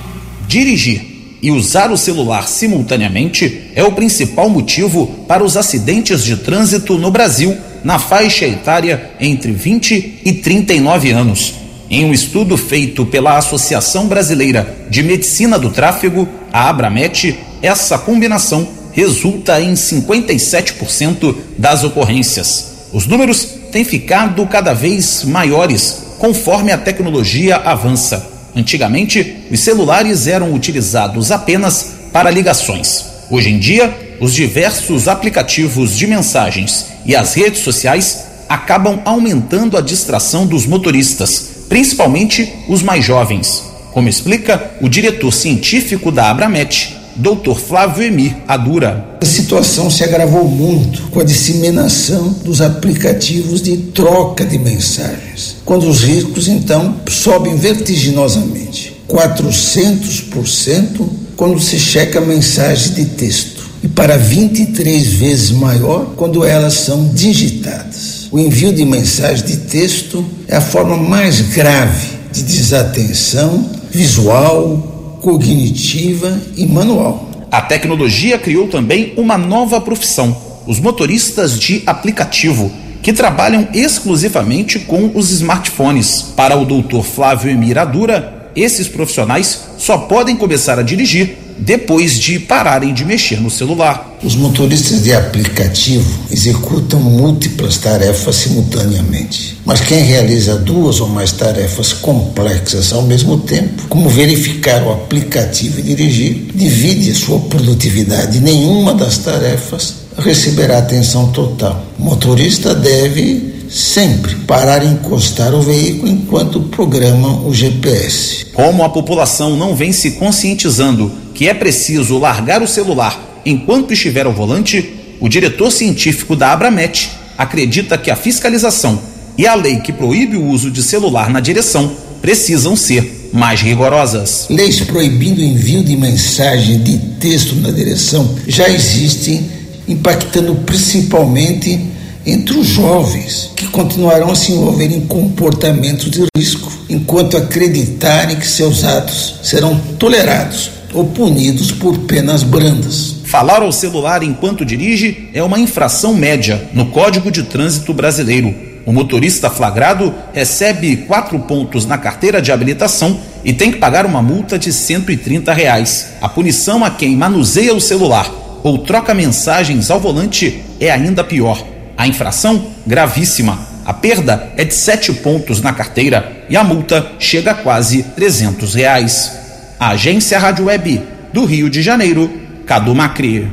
Dirigir 0.46 1.12
e 1.42 1.50
usar 1.50 1.90
o 1.90 1.98
celular 1.98 2.46
simultaneamente 2.46 3.72
é 3.74 3.82
o 3.82 3.92
principal 3.92 4.48
motivo 4.48 5.08
para 5.26 5.42
os 5.42 5.56
acidentes 5.56 6.22
de 6.22 6.36
trânsito 6.36 6.96
no 6.96 7.10
Brasil, 7.10 7.56
na 7.82 7.98
faixa 7.98 8.46
etária 8.46 9.10
entre 9.18 9.50
20 9.50 10.20
e 10.24 10.32
39 10.34 11.10
anos. 11.10 11.54
Em 11.90 12.04
um 12.04 12.12
estudo 12.12 12.56
feito 12.56 13.04
pela 13.04 13.36
Associação 13.36 14.06
Brasileira 14.06 14.86
de 14.88 15.02
Medicina 15.02 15.58
do 15.58 15.68
Tráfego, 15.68 16.28
a 16.52 16.68
Abramet, 16.68 17.38
essa 17.60 17.98
combinação 17.98 18.68
resulta 18.92 19.60
em 19.60 19.74
57% 19.74 21.34
das 21.58 21.84
ocorrências. 21.84 22.72
Os 22.92 23.06
números 23.06 23.46
têm 23.70 23.84
ficado 23.84 24.46
cada 24.46 24.74
vez 24.74 25.24
maiores 25.24 26.02
conforme 26.18 26.70
a 26.70 26.78
tecnologia 26.78 27.56
avança. 27.56 28.30
Antigamente, 28.54 29.44
os 29.50 29.60
celulares 29.60 30.26
eram 30.26 30.52
utilizados 30.52 31.32
apenas 31.32 31.94
para 32.12 32.30
ligações. 32.30 33.06
Hoje 33.30 33.48
em 33.48 33.58
dia, 33.58 34.16
os 34.20 34.34
diversos 34.34 35.08
aplicativos 35.08 35.96
de 35.96 36.06
mensagens 36.06 36.86
e 37.06 37.16
as 37.16 37.34
redes 37.34 37.62
sociais 37.62 38.24
acabam 38.48 39.00
aumentando 39.04 39.78
a 39.78 39.80
distração 39.80 40.46
dos 40.46 40.66
motoristas, 40.66 41.64
principalmente 41.68 42.52
os 42.68 42.82
mais 42.82 43.02
jovens, 43.02 43.64
como 43.92 44.08
explica 44.08 44.72
o 44.80 44.88
diretor 44.88 45.32
científico 45.32 46.12
da 46.12 46.30
Abramet, 46.30 46.94
Dr. 47.16 47.54
Flávio 47.54 48.04
Emir 48.04 48.36
Adura. 48.48 49.18
A 49.20 49.24
situação 49.24 49.90
se 49.90 50.02
agravou 50.02 50.48
muito 50.48 51.02
com 51.10 51.20
a 51.20 51.24
disseminação 51.24 52.30
dos 52.44 52.60
aplicativos 52.60 53.62
de 53.62 53.76
troca 53.76 54.44
de 54.44 54.58
mensagens, 54.58 55.56
quando 55.64 55.88
os 55.88 56.02
riscos 56.02 56.48
então 56.48 56.96
sobem 57.08 57.56
vertiginosamente, 57.56 59.00
400% 59.08 61.06
quando 61.36 61.60
se 61.60 61.78
checa 61.78 62.20
mensagem 62.20 62.92
de 62.94 63.04
texto 63.06 63.62
e 63.82 63.88
para 63.88 64.16
23 64.16 65.06
vezes 65.14 65.50
maior 65.50 66.12
quando 66.16 66.44
elas 66.44 66.74
são 66.74 67.08
digitadas. 67.08 68.28
O 68.30 68.38
envio 68.38 68.72
de 68.72 68.84
mensagem 68.84 69.44
de 69.44 69.56
texto 69.58 70.24
é 70.46 70.56
a 70.56 70.60
forma 70.60 70.96
mais 70.96 71.40
grave 71.40 72.08
de 72.32 72.42
desatenção 72.42 73.70
visual, 73.90 74.91
cognitiva 75.22 76.42
e 76.56 76.66
manual. 76.66 77.30
A 77.50 77.62
tecnologia 77.62 78.36
criou 78.38 78.66
também 78.66 79.14
uma 79.16 79.38
nova 79.38 79.80
profissão: 79.80 80.36
os 80.66 80.80
motoristas 80.80 81.58
de 81.58 81.82
aplicativo, 81.86 82.70
que 83.00 83.12
trabalham 83.12 83.68
exclusivamente 83.72 84.80
com 84.80 85.12
os 85.14 85.30
smartphones. 85.30 86.32
Para 86.36 86.56
o 86.58 86.64
Dr. 86.64 87.02
Flávio 87.02 87.50
Emiradura, 87.50 88.50
esses 88.54 88.88
profissionais 88.88 89.68
só 89.78 89.96
podem 89.96 90.36
começar 90.36 90.78
a 90.78 90.82
dirigir 90.82 91.38
depois 91.64 92.18
de 92.18 92.40
pararem 92.40 92.92
de 92.92 93.04
mexer 93.04 93.40
no 93.40 93.50
celular. 93.50 94.16
Os 94.22 94.34
motoristas 94.34 95.02
de 95.02 95.12
aplicativo 95.12 96.08
executam 96.30 97.00
múltiplas 97.00 97.76
tarefas 97.76 98.36
simultaneamente. 98.36 99.58
Mas 99.64 99.80
quem 99.80 100.02
realiza 100.02 100.56
duas 100.56 101.00
ou 101.00 101.08
mais 101.08 101.32
tarefas 101.32 101.92
complexas 101.92 102.92
ao 102.92 103.02
mesmo 103.02 103.38
tempo, 103.38 103.84
como 103.88 104.08
verificar 104.08 104.82
o 104.82 104.92
aplicativo 104.92 105.80
e 105.80 105.82
dirigir, 105.82 106.50
divide 106.54 107.10
a 107.10 107.14
sua 107.14 107.38
produtividade. 107.40 108.40
Nenhuma 108.40 108.94
das 108.94 109.18
tarefas 109.18 109.94
receberá 110.18 110.78
atenção 110.78 111.30
total. 111.32 111.84
O 111.98 112.02
motorista 112.02 112.74
deve 112.74 113.51
sempre 113.72 114.34
parar 114.46 114.84
e 114.84 114.88
encostar 114.88 115.54
o 115.54 115.62
veículo 115.62 116.10
enquanto 116.12 116.60
programa 116.60 117.40
o 117.46 117.54
GPS. 117.54 118.44
Como 118.52 118.84
a 118.84 118.90
população 118.90 119.56
não 119.56 119.74
vem 119.74 119.92
se 119.92 120.12
conscientizando 120.12 121.10
que 121.34 121.48
é 121.48 121.54
preciso 121.54 122.18
largar 122.18 122.62
o 122.62 122.68
celular 122.68 123.40
enquanto 123.46 123.94
estiver 123.94 124.26
ao 124.26 124.32
volante, 124.32 124.94
o 125.18 125.28
diretor 125.28 125.70
científico 125.70 126.36
da 126.36 126.52
Abramet 126.52 127.10
acredita 127.38 127.96
que 127.96 128.10
a 128.10 128.16
fiscalização 128.16 129.00
e 129.38 129.46
a 129.46 129.54
lei 129.54 129.76
que 129.76 129.92
proíbe 129.92 130.36
o 130.36 130.44
uso 130.44 130.70
de 130.70 130.82
celular 130.82 131.30
na 131.30 131.40
direção 131.40 131.90
precisam 132.20 132.76
ser 132.76 133.30
mais 133.32 133.62
rigorosas. 133.62 134.46
Leis 134.50 134.80
proibindo 134.80 135.38
o 135.38 135.44
envio 135.44 135.82
de 135.82 135.96
mensagem 135.96 136.82
de 136.82 136.98
texto 137.18 137.54
na 137.56 137.70
direção 137.70 138.36
já 138.46 138.68
existem, 138.68 139.50
impactando 139.88 140.54
principalmente 140.56 141.80
entre 142.24 142.56
os 142.56 142.66
jovens, 142.66 143.50
que 143.56 143.66
continuarão 143.68 144.30
a 144.30 144.34
se 144.34 144.52
envolver 144.52 144.86
em 144.86 145.00
comportamentos 145.06 146.10
de 146.10 146.24
risco, 146.36 146.70
enquanto 146.88 147.36
acreditarem 147.36 148.36
que 148.36 148.46
seus 148.46 148.84
atos 148.84 149.40
serão 149.42 149.76
tolerados 149.98 150.70
ou 150.94 151.06
punidos 151.06 151.72
por 151.72 151.98
penas 152.00 152.42
brandas. 152.42 153.16
Falar 153.24 153.62
ao 153.62 153.72
celular 153.72 154.22
enquanto 154.22 154.64
dirige 154.64 155.28
é 155.32 155.42
uma 155.42 155.58
infração 155.58 156.14
média 156.14 156.68
no 156.72 156.86
Código 156.86 157.30
de 157.30 157.42
Trânsito 157.44 157.94
Brasileiro. 157.94 158.54
O 158.84 158.92
motorista 158.92 159.48
flagrado 159.48 160.12
recebe 160.32 160.96
quatro 160.96 161.38
pontos 161.38 161.86
na 161.86 161.96
carteira 161.96 162.42
de 162.42 162.50
habilitação 162.50 163.18
e 163.44 163.52
tem 163.52 163.70
que 163.70 163.78
pagar 163.78 164.04
uma 164.04 164.20
multa 164.20 164.58
de 164.58 164.72
130 164.72 165.52
reais. 165.52 166.08
A 166.20 166.28
punição 166.28 166.84
a 166.84 166.90
quem 166.90 167.16
manuseia 167.16 167.74
o 167.74 167.80
celular 167.80 168.30
ou 168.62 168.78
troca 168.78 169.14
mensagens 169.14 169.90
ao 169.90 170.00
volante 170.00 170.62
é 170.80 170.90
ainda 170.90 171.24
pior. 171.24 171.71
A 171.96 172.06
infração, 172.06 172.72
gravíssima. 172.86 173.58
A 173.84 173.92
perda 173.92 174.52
é 174.56 174.64
de 174.64 174.74
sete 174.74 175.12
pontos 175.12 175.60
na 175.60 175.72
carteira 175.72 176.44
e 176.48 176.56
a 176.56 176.62
multa 176.62 177.12
chega 177.18 177.50
a 177.50 177.54
quase 177.54 178.02
300 178.02 178.74
reais. 178.74 179.38
A 179.78 179.88
Agência 179.88 180.38
Rádio 180.38 180.66
Web 180.66 181.02
do 181.32 181.44
Rio 181.44 181.68
de 181.68 181.82
Janeiro, 181.82 182.30
Cadu 182.66 182.94
Macri. 182.94 183.50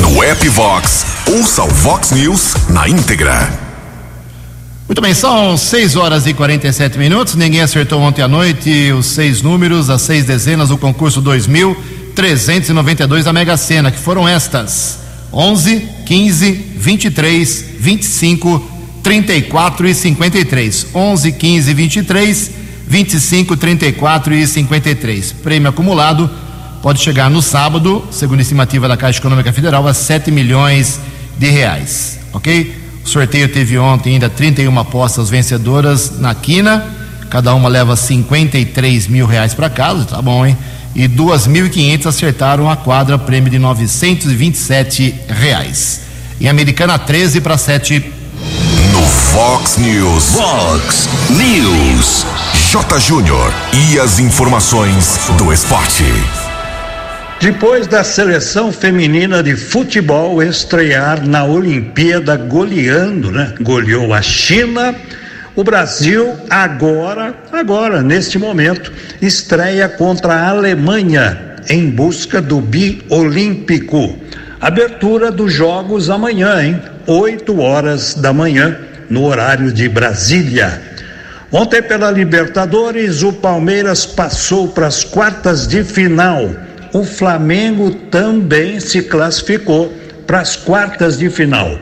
No 0.00 0.22
app 0.22 0.48
Vox, 0.48 1.06
ouça 1.28 1.62
o 1.62 1.68
Vox 1.68 2.10
News 2.10 2.54
na 2.68 2.88
íntegra. 2.88 3.48
Muito 4.88 5.00
bem, 5.00 5.14
são 5.14 5.56
6 5.56 5.96
horas 5.96 6.26
e 6.26 6.34
47 6.34 6.98
minutos. 6.98 7.34
Ninguém 7.34 7.62
acertou 7.62 8.00
ontem 8.00 8.20
à 8.20 8.28
noite 8.28 8.92
os 8.92 9.06
seis 9.06 9.40
números, 9.40 9.88
as 9.88 10.02
seis 10.02 10.24
dezenas 10.24 10.70
do 10.70 10.76
concurso 10.76 11.20
2392 11.20 13.24
da 13.24 13.32
Mega 13.32 13.56
Sena, 13.56 13.90
que 13.90 13.98
foram 13.98 14.28
estas: 14.28 15.01
11, 15.32 15.88
15, 16.04 16.52
23, 16.52 17.64
25, 17.78 18.70
34 19.02 19.88
e 19.88 19.94
53. 19.94 20.86
11, 20.94 21.32
15, 21.32 21.74
23, 21.74 22.50
25, 22.86 23.56
34 23.56 24.34
e 24.34 24.46
53. 24.46 25.32
Prêmio 25.32 25.70
acumulado 25.70 26.30
pode 26.82 27.00
chegar 27.00 27.30
no 27.30 27.40
sábado, 27.40 28.04
segundo 28.10 28.40
a 28.40 28.42
estimativa 28.42 28.88
da 28.88 28.96
Caixa 28.96 29.20
Econômica 29.20 29.52
Federal, 29.52 29.86
a 29.86 29.94
7 29.94 30.30
milhões 30.30 31.00
de 31.38 31.48
reais. 31.48 32.18
Ok? 32.32 32.74
O 33.04 33.08
sorteio 33.08 33.48
teve 33.48 33.78
ontem 33.78 34.14
ainda 34.14 34.28
31 34.28 34.78
apostas 34.78 35.30
vencedoras 35.30 36.18
na 36.18 36.34
quina. 36.34 36.84
Cada 37.30 37.54
uma 37.54 37.68
leva 37.68 37.96
53 37.96 39.06
mil 39.06 39.26
reais 39.26 39.54
para 39.54 39.70
casa, 39.70 40.04
tá 40.04 40.20
bom, 40.20 40.44
hein? 40.44 40.56
E 40.94 41.08
2.500 41.08 42.06
acertaram 42.06 42.68
a 42.68 42.76
quadra, 42.76 43.18
prêmio 43.18 43.50
de 43.50 43.58
927 43.58 45.14
reais. 45.26 46.02
Em 46.40 46.48
Americana, 46.48 46.98
13 46.98 47.40
para 47.40 47.56
7. 47.56 48.12
No 48.92 49.00
Vox 49.32 49.78
News. 49.78 50.24
Vox 50.32 51.08
News. 51.30 52.26
J. 52.70 52.98
Júnior. 53.00 53.52
E 53.72 53.98
as 53.98 54.18
informações 54.18 55.18
do 55.38 55.50
esporte. 55.52 56.04
Depois 57.40 57.86
da 57.86 58.04
seleção 58.04 58.70
feminina 58.70 59.42
de 59.42 59.56
futebol 59.56 60.42
estrear 60.42 61.26
na 61.26 61.44
Olimpíada 61.44 62.36
goleando, 62.36 63.32
né? 63.32 63.54
Goleou 63.60 64.12
a 64.12 64.20
China. 64.20 64.94
O 65.54 65.62
Brasil 65.62 66.34
agora, 66.48 67.34
agora, 67.52 68.02
neste 68.02 68.38
momento, 68.38 68.92
estreia 69.20 69.88
contra 69.88 70.34
a 70.34 70.48
Alemanha 70.48 71.56
em 71.68 71.90
busca 71.90 72.40
do 72.40 72.60
bi 72.60 73.02
olímpico. 73.08 74.18
Abertura 74.60 75.30
dos 75.30 75.52
jogos 75.52 76.08
amanhã, 76.08 76.62
hein? 76.62 76.80
8 77.06 77.60
horas 77.60 78.14
da 78.14 78.32
manhã, 78.32 78.78
no 79.10 79.24
horário 79.24 79.72
de 79.72 79.88
Brasília. 79.88 80.80
Ontem, 81.50 81.82
pela 81.82 82.10
Libertadores, 82.10 83.22
o 83.22 83.32
Palmeiras 83.32 84.06
passou 84.06 84.68
para 84.68 84.86
as 84.86 85.04
quartas 85.04 85.66
de 85.66 85.84
final 85.84 86.48
o 86.92 87.04
Flamengo 87.04 87.90
também 87.90 88.78
se 88.78 89.02
classificou 89.02 89.92
para 90.26 90.40
as 90.40 90.56
quartas 90.56 91.18
de 91.18 91.30
final. 91.30 91.78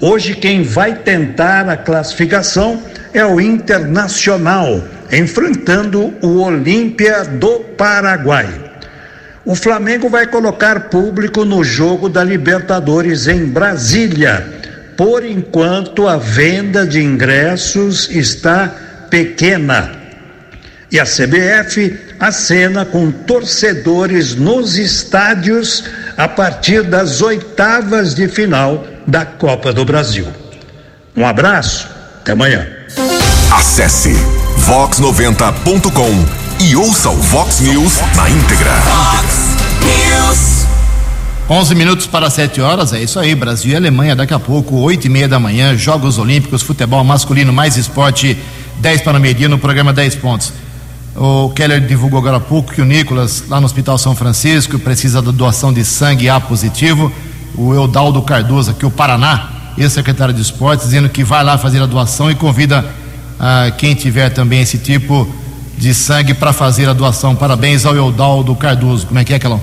Hoje, 0.00 0.34
quem 0.34 0.62
vai 0.62 0.94
tentar 0.94 1.68
a 1.68 1.76
classificação 1.76 2.82
é 3.14 3.24
o 3.24 3.40
Internacional, 3.40 4.82
enfrentando 5.10 6.14
o 6.22 6.40
Olímpia 6.40 7.24
do 7.24 7.60
Paraguai. 7.76 8.48
O 9.44 9.54
Flamengo 9.54 10.08
vai 10.08 10.26
colocar 10.26 10.88
público 10.88 11.44
no 11.44 11.64
jogo 11.64 12.08
da 12.08 12.22
Libertadores 12.22 13.26
em 13.26 13.44
Brasília. 13.44 14.60
Por 14.96 15.24
enquanto, 15.24 16.06
a 16.06 16.16
venda 16.16 16.86
de 16.86 17.02
ingressos 17.02 18.08
está 18.10 18.72
pequena. 19.10 19.90
E 20.92 21.00
a 21.00 21.04
CBF 21.04 21.98
acena 22.20 22.84
com 22.84 23.10
torcedores 23.10 24.36
nos 24.36 24.76
estádios 24.76 25.84
a 26.16 26.28
partir 26.28 26.82
das 26.82 27.20
oitavas 27.20 28.14
de 28.14 28.28
final 28.28 28.86
da 29.06 29.24
Copa 29.24 29.72
do 29.72 29.84
Brasil. 29.84 30.26
Um 31.16 31.26
abraço, 31.26 31.88
até 32.20 32.32
amanhã. 32.32 32.81
Acesse 33.54 34.14
vox90.com 34.66 36.64
e 36.64 36.74
ouça 36.74 37.10
o 37.10 37.16
Vox 37.16 37.60
News 37.60 38.00
na 38.16 38.30
íntegra. 38.30 38.72
Fox 38.80 39.56
News. 39.84 40.66
11 41.50 41.74
minutos 41.74 42.06
para 42.06 42.30
7 42.30 42.62
horas, 42.62 42.94
é 42.94 43.02
isso 43.02 43.20
aí. 43.20 43.34
Brasil 43.34 43.72
e 43.72 43.76
Alemanha, 43.76 44.16
daqui 44.16 44.32
a 44.32 44.38
pouco, 44.38 44.76
8 44.76 45.06
e 45.06 45.10
meia 45.10 45.28
da 45.28 45.38
manhã, 45.38 45.76
Jogos 45.76 46.16
Olímpicos, 46.16 46.62
futebol 46.62 47.04
masculino 47.04 47.52
mais 47.52 47.76
esporte, 47.76 48.38
10 48.78 49.02
para 49.02 49.18
o 49.18 49.20
meio-dia 49.20 49.50
no 49.50 49.58
programa 49.58 49.92
10 49.92 50.14
pontos. 50.14 50.50
O 51.14 51.50
Keller 51.50 51.86
divulgou 51.86 52.20
agora 52.20 52.38
há 52.38 52.40
pouco 52.40 52.72
que 52.72 52.80
o 52.80 52.86
Nicolas, 52.86 53.44
lá 53.50 53.60
no 53.60 53.66
Hospital 53.66 53.98
São 53.98 54.16
Francisco, 54.16 54.78
precisa 54.78 55.20
da 55.20 55.30
doação 55.30 55.74
de 55.74 55.84
sangue 55.84 56.26
A 56.30 56.40
positivo. 56.40 57.12
O 57.54 57.74
Eudaldo 57.74 58.22
Cardoso, 58.22 58.70
aqui 58.70 58.86
o 58.86 58.90
Paraná, 58.90 59.50
ex-secretário 59.76 60.32
de 60.32 60.40
Esportes, 60.40 60.86
dizendo 60.86 61.10
que 61.10 61.22
vai 61.22 61.44
lá 61.44 61.58
fazer 61.58 61.82
a 61.82 61.86
doação 61.86 62.30
e 62.30 62.34
convida 62.34 63.01
ah, 63.44 63.72
quem 63.76 63.92
tiver 63.92 64.30
também 64.30 64.60
esse 64.60 64.78
tipo 64.78 65.28
de 65.76 65.92
sangue 65.92 66.32
para 66.32 66.52
fazer 66.52 66.88
a 66.88 66.92
doação. 66.92 67.34
Parabéns 67.34 67.84
ao 67.84 67.96
Eudaldo 67.96 68.54
Cardoso. 68.54 69.08
Como 69.08 69.18
é 69.18 69.24
que 69.24 69.34
é, 69.34 69.38
Kelão? 69.40 69.60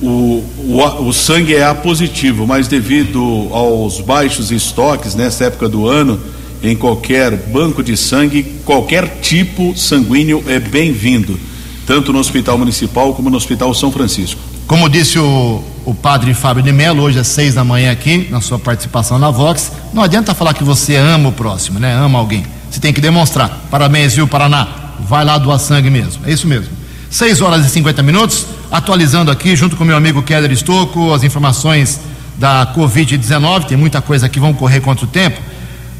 O, 0.00 0.42
o, 0.56 1.08
o 1.08 1.12
sangue 1.12 1.54
é 1.54 1.62
A 1.62 1.74
positivo, 1.74 2.46
mas 2.46 2.68
devido 2.68 3.50
aos 3.52 4.00
baixos 4.00 4.50
estoques 4.50 5.14
nessa 5.14 5.44
época 5.44 5.68
do 5.68 5.86
ano, 5.86 6.18
em 6.62 6.74
qualquer 6.74 7.36
banco 7.36 7.82
de 7.82 7.98
sangue, 7.98 8.42
qualquer 8.64 9.20
tipo 9.20 9.76
sanguíneo 9.76 10.42
é 10.46 10.58
bem-vindo, 10.58 11.38
tanto 11.86 12.14
no 12.14 12.18
Hospital 12.18 12.56
Municipal 12.56 13.12
como 13.12 13.28
no 13.28 13.36
Hospital 13.36 13.74
São 13.74 13.92
Francisco. 13.92 14.40
Como 14.66 14.88
disse 14.88 15.18
o, 15.18 15.62
o 15.84 15.94
padre 15.94 16.32
Fábio 16.32 16.62
de 16.62 16.72
Mello, 16.72 17.02
hoje 17.02 17.18
às 17.18 17.26
seis 17.26 17.54
da 17.54 17.62
manhã 17.62 17.92
aqui, 17.92 18.28
na 18.30 18.40
sua 18.40 18.58
participação 18.58 19.18
na 19.18 19.30
Vox, 19.30 19.70
não 19.92 20.02
adianta 20.02 20.34
falar 20.34 20.54
que 20.54 20.64
você 20.64 20.96
ama 20.96 21.28
o 21.28 21.32
próximo, 21.32 21.78
né? 21.78 21.92
Ama 21.94 22.18
alguém. 22.18 22.42
Você 22.70 22.80
tem 22.80 22.92
que 22.92 23.00
demonstrar. 23.00 23.50
Parabéns, 23.70 24.14
viu, 24.14 24.28
Paraná? 24.28 24.68
Vai 25.00 25.24
lá 25.24 25.36
doar 25.38 25.58
sangue 25.58 25.90
mesmo. 25.90 26.22
É 26.24 26.32
isso 26.32 26.46
mesmo. 26.46 26.70
6 27.10 27.40
horas 27.40 27.66
e 27.66 27.68
50 27.70 28.02
minutos, 28.02 28.46
atualizando 28.70 29.30
aqui, 29.30 29.56
junto 29.56 29.76
com 29.76 29.84
meu 29.84 29.96
amigo 29.96 30.22
Keller 30.22 30.52
Estocco, 30.52 31.12
as 31.12 31.24
informações 31.24 32.00
da 32.36 32.72
Covid-19. 32.74 33.64
Tem 33.64 33.76
muita 33.76 34.00
coisa 34.00 34.26
aqui, 34.26 34.38
vamos 34.38 34.58
correr 34.58 34.80
contra 34.80 35.04
o 35.04 35.08
tempo. 35.08 35.40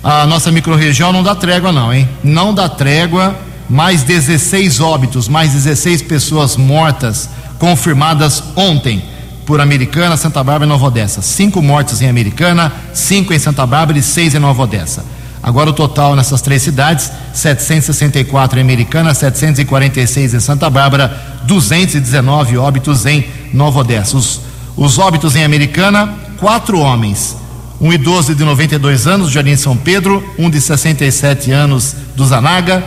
A 0.02 0.24
nossa 0.26 0.52
microrregião 0.52 1.12
não 1.12 1.22
dá 1.22 1.35
trégua, 1.35 1.72
não, 1.72 1.92
hein? 1.92 2.09
Não 2.22 2.54
dá 2.54 2.68
trégua. 2.68 3.37
Mais 3.68 4.02
16 4.02 4.80
óbitos, 4.80 5.28
mais 5.28 5.52
16 5.52 6.02
pessoas 6.02 6.56
mortas 6.56 7.28
confirmadas 7.59 8.42
ontem 8.56 9.02
por 9.44 9.61
Americana, 9.61 10.16
Santa 10.16 10.42
Bárbara 10.42 10.64
e 10.64 10.68
Nova 10.68 10.87
Odessa. 10.87 11.22
Cinco 11.22 11.61
mortes 11.61 12.00
em 12.00 12.09
Americana, 12.09 12.72
cinco 12.94 13.33
em 13.33 13.38
Santa 13.38 13.66
Bárbara 13.66 13.98
e 13.98 14.02
seis 14.02 14.35
em 14.35 14.38
Nova 14.38 14.62
Odessa. 14.62 15.04
Agora 15.42 15.70
o 15.70 15.72
total 15.72 16.14
nessas 16.14 16.42
três 16.42 16.62
cidades: 16.62 17.11
764 17.33 18.59
em 18.59 18.62
Americana, 18.62 19.14
746 19.14 20.35
em 20.35 20.40
Santa 20.40 20.68
Bárbara, 20.68 21.40
219 21.44 22.59
óbitos 22.59 23.07
em 23.07 23.26
Nova 23.53 23.81
Odessa. 23.81 24.16
Os, 24.16 24.40
os 24.76 24.98
óbitos 24.98 25.35
em 25.37 25.44
Americana, 25.44 26.14
quatro 26.38 26.79
homens. 26.79 27.37
Um 27.81 27.92
idoso 27.92 28.35
de 28.35 28.44
92 28.44 29.07
anos 29.07 29.29
do 29.29 29.33
Jardim 29.33 29.57
São 29.57 29.74
Pedro, 29.74 30.22
um 30.38 30.50
de 30.50 30.61
67 30.61 31.50
anos 31.50 31.96
do 32.14 32.26
Zanaga. 32.26 32.85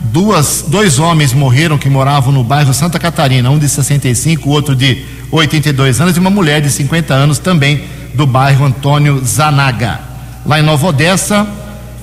Duas, 0.00 0.64
dois 0.66 0.98
homens 0.98 1.32
morreram 1.32 1.78
que 1.78 1.88
moravam 1.88 2.32
no 2.32 2.42
bairro 2.42 2.74
Santa 2.74 2.98
Catarina, 2.98 3.48
um 3.50 3.58
de 3.58 3.68
65, 3.68 4.48
o 4.48 4.52
outro 4.52 4.74
de 4.74 5.04
82 5.30 6.00
anos, 6.00 6.16
e 6.16 6.20
uma 6.20 6.30
mulher 6.30 6.60
de 6.60 6.68
50 6.68 7.14
anos 7.14 7.38
também 7.38 7.84
do 8.12 8.26
bairro 8.26 8.66
Antônio 8.66 9.22
Zanaga. 9.24 10.00
Lá 10.44 10.58
em 10.58 10.62
Nova 10.62 10.88
Odessa 10.88 11.46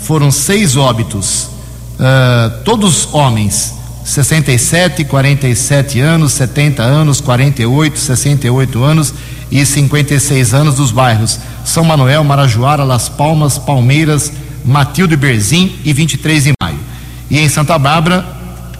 foram 0.01 0.31
seis 0.31 0.75
óbitos, 0.75 1.49
uh, 1.99 2.63
todos 2.63 3.13
homens, 3.13 3.73
67, 4.03 5.05
47 5.05 5.99
anos, 5.99 6.33
70 6.33 6.81
anos, 6.81 7.21
48, 7.21 7.99
68 7.99 8.83
anos 8.83 9.13
e 9.51 9.65
56 9.65 10.53
anos 10.53 10.75
dos 10.75 10.91
bairros 10.91 11.39
São 11.63 11.83
Manuel, 11.83 12.23
Marajoara, 12.23 12.83
Las 12.83 13.07
Palmas, 13.07 13.57
Palmeiras, 13.57 14.31
Matilde 14.65 15.15
Berzim 15.15 15.75
e 15.85 15.93
23 15.93 16.45
de 16.45 16.53
maio. 16.61 16.79
E 17.29 17.39
em 17.39 17.47
Santa 17.47 17.77
Bárbara, 17.77 18.25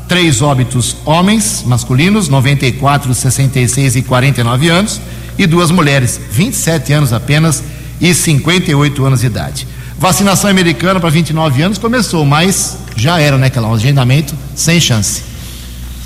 três 0.08 0.42
óbitos 0.42 0.98
homens 1.06 1.64
masculinos, 1.66 2.28
94, 2.28 3.14
66 3.14 3.96
e 3.96 4.02
49 4.02 4.70
anos, 4.70 5.00
e 5.38 5.46
duas 5.46 5.72
mulheres, 5.72 6.20
27 6.32 6.94
anos 6.94 7.14
apenas 7.14 7.64
e 8.00 8.14
58 8.14 9.06
anos 9.06 9.22
de 9.22 9.28
idade. 9.28 9.68
Vacinação 10.02 10.50
americana 10.50 11.00
para 11.00 11.12
29 11.12 11.62
anos 11.62 11.78
começou, 11.78 12.26
mas 12.26 12.76
já 12.96 13.20
era, 13.20 13.38
né, 13.38 13.46
aquele 13.46 13.68
agendamento 13.68 14.34
sem 14.56 14.82
chance. 14.82 15.22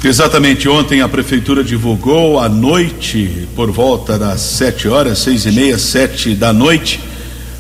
Exatamente, 0.03 0.67
ontem 0.67 0.99
a 0.99 1.08
prefeitura 1.08 1.63
divulgou 1.63 2.38
à 2.38 2.49
noite, 2.49 3.47
por 3.55 3.71
volta 3.71 4.19
das 4.19 4.41
sete 4.41 4.89
horas, 4.89 5.19
seis 5.19 5.45
e 5.45 5.51
meia, 5.53 5.79
sete 5.79 6.36
da 6.36 6.51
noite, 6.51 6.99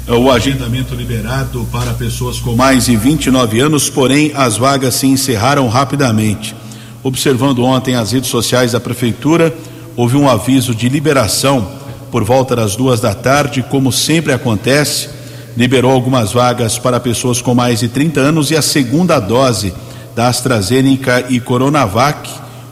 o 0.09 0.29
agendamento 0.29 0.93
liberado 0.93 1.65
para 1.71 1.93
pessoas 1.93 2.37
com 2.37 2.53
mais 2.53 2.87
de 2.87 2.97
29 2.97 3.61
anos, 3.61 3.89
porém 3.89 4.33
as 4.35 4.57
vagas 4.57 4.95
se 4.95 5.07
encerraram 5.07 5.69
rapidamente. 5.69 6.53
Observando 7.01 7.63
ontem 7.63 7.95
as 7.95 8.11
redes 8.11 8.29
sociais 8.29 8.73
da 8.73 8.79
prefeitura, 8.81 9.55
houve 9.95 10.17
um 10.17 10.29
aviso 10.29 10.75
de 10.75 10.89
liberação 10.89 11.65
por 12.11 12.25
volta 12.25 12.57
das 12.57 12.75
duas 12.75 12.99
da 12.99 13.13
tarde, 13.13 13.63
como 13.69 13.89
sempre 13.89 14.33
acontece, 14.33 15.14
liberou 15.55 15.91
algumas 15.91 16.33
vagas 16.33 16.77
para 16.77 16.99
pessoas 16.99 17.41
com 17.41 17.55
mais 17.55 17.79
de 17.79 17.87
30 17.87 18.19
anos 18.19 18.51
e 18.51 18.57
a 18.57 18.61
segunda 18.61 19.19
dose 19.19 19.73
da 20.15 20.27
AstraZeneca 20.27 21.25
e 21.29 21.39
Coronavac, 21.39 22.29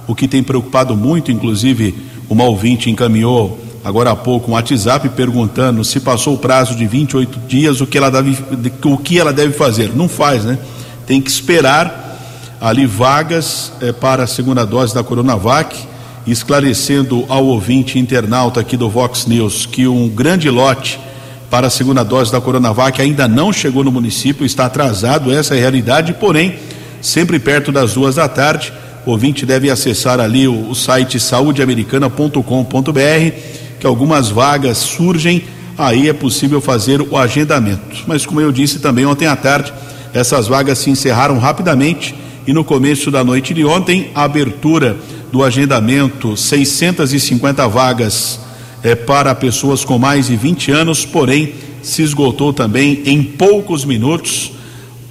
o 0.07 0.15
que 0.15 0.27
tem 0.27 0.43
preocupado 0.43 0.95
muito, 0.95 1.31
inclusive 1.31 1.95
uma 2.29 2.45
ouvinte 2.45 2.89
encaminhou 2.89 3.59
agora 3.83 4.11
há 4.11 4.15
pouco 4.15 4.49
um 4.49 4.53
WhatsApp 4.53 5.09
perguntando 5.09 5.83
se 5.83 5.99
passou 5.99 6.35
o 6.35 6.37
prazo 6.37 6.75
de 6.75 6.87
28 6.87 7.39
dias, 7.47 7.81
o 7.81 7.85
que 7.85 7.97
ela 7.97 8.09
deve, 8.09 8.37
o 8.85 8.97
que 8.97 9.19
ela 9.19 9.33
deve 9.33 9.53
fazer. 9.53 9.91
Não 9.93 10.07
faz, 10.07 10.45
né? 10.45 10.57
Tem 11.05 11.21
que 11.21 11.29
esperar 11.29 12.01
ali 12.61 12.85
vagas 12.85 13.73
eh, 13.81 13.91
para 13.91 14.23
a 14.23 14.27
segunda 14.27 14.65
dose 14.65 14.95
da 14.95 15.03
Coronavac, 15.03 15.77
esclarecendo 16.25 17.25
ao 17.27 17.45
ouvinte 17.45 17.99
internauta 17.99 18.61
aqui 18.61 18.77
do 18.77 18.89
Vox 18.89 19.25
News 19.25 19.65
que 19.65 19.85
um 19.85 20.07
grande 20.07 20.49
lote 20.49 20.97
para 21.53 21.67
a 21.67 21.69
segunda 21.69 22.03
dose 22.03 22.31
da 22.31 22.41
Coronavac 22.41 22.99
ainda 22.99 23.27
não 23.27 23.53
chegou 23.53 23.83
no 23.83 23.91
município, 23.91 24.43
está 24.43 24.65
atrasado, 24.65 25.31
essa 25.31 25.53
é 25.53 25.59
a 25.59 25.61
realidade, 25.61 26.13
porém, 26.13 26.55
sempre 26.99 27.37
perto 27.37 27.71
das 27.71 27.93
duas 27.93 28.15
da 28.15 28.27
tarde, 28.27 28.73
o 29.05 29.11
ouvinte 29.11 29.45
deve 29.45 29.69
acessar 29.69 30.19
ali 30.19 30.47
o, 30.47 30.71
o 30.71 30.73
site 30.73 31.19
saudeamericana.com.br, 31.19 33.37
que 33.79 33.85
algumas 33.85 34.31
vagas 34.31 34.79
surgem, 34.79 35.43
aí 35.77 36.09
é 36.09 36.13
possível 36.13 36.59
fazer 36.59 36.99
o 36.99 37.15
agendamento. 37.15 38.03
Mas 38.07 38.25
como 38.25 38.41
eu 38.41 38.51
disse 38.51 38.79
também 38.79 39.05
ontem 39.05 39.27
à 39.27 39.35
tarde, 39.35 39.71
essas 40.11 40.47
vagas 40.47 40.79
se 40.79 40.89
encerraram 40.89 41.37
rapidamente 41.37 42.15
e 42.47 42.53
no 42.53 42.63
começo 42.63 43.11
da 43.11 43.23
noite 43.23 43.53
de 43.53 43.63
ontem, 43.63 44.09
a 44.15 44.23
abertura 44.23 44.97
do 45.31 45.43
agendamento, 45.43 46.35
650 46.35 47.67
vagas 47.67 48.39
é, 48.83 48.95
para 48.95 49.33
pessoas 49.33 49.85
com 49.85 49.97
mais 49.97 50.27
de 50.27 50.35
20 50.35 50.71
anos, 50.71 51.05
porém 51.05 51.53
se 51.81 52.01
esgotou 52.01 52.51
também 52.51 53.01
em 53.05 53.23
poucos 53.23 53.85
minutos. 53.85 54.51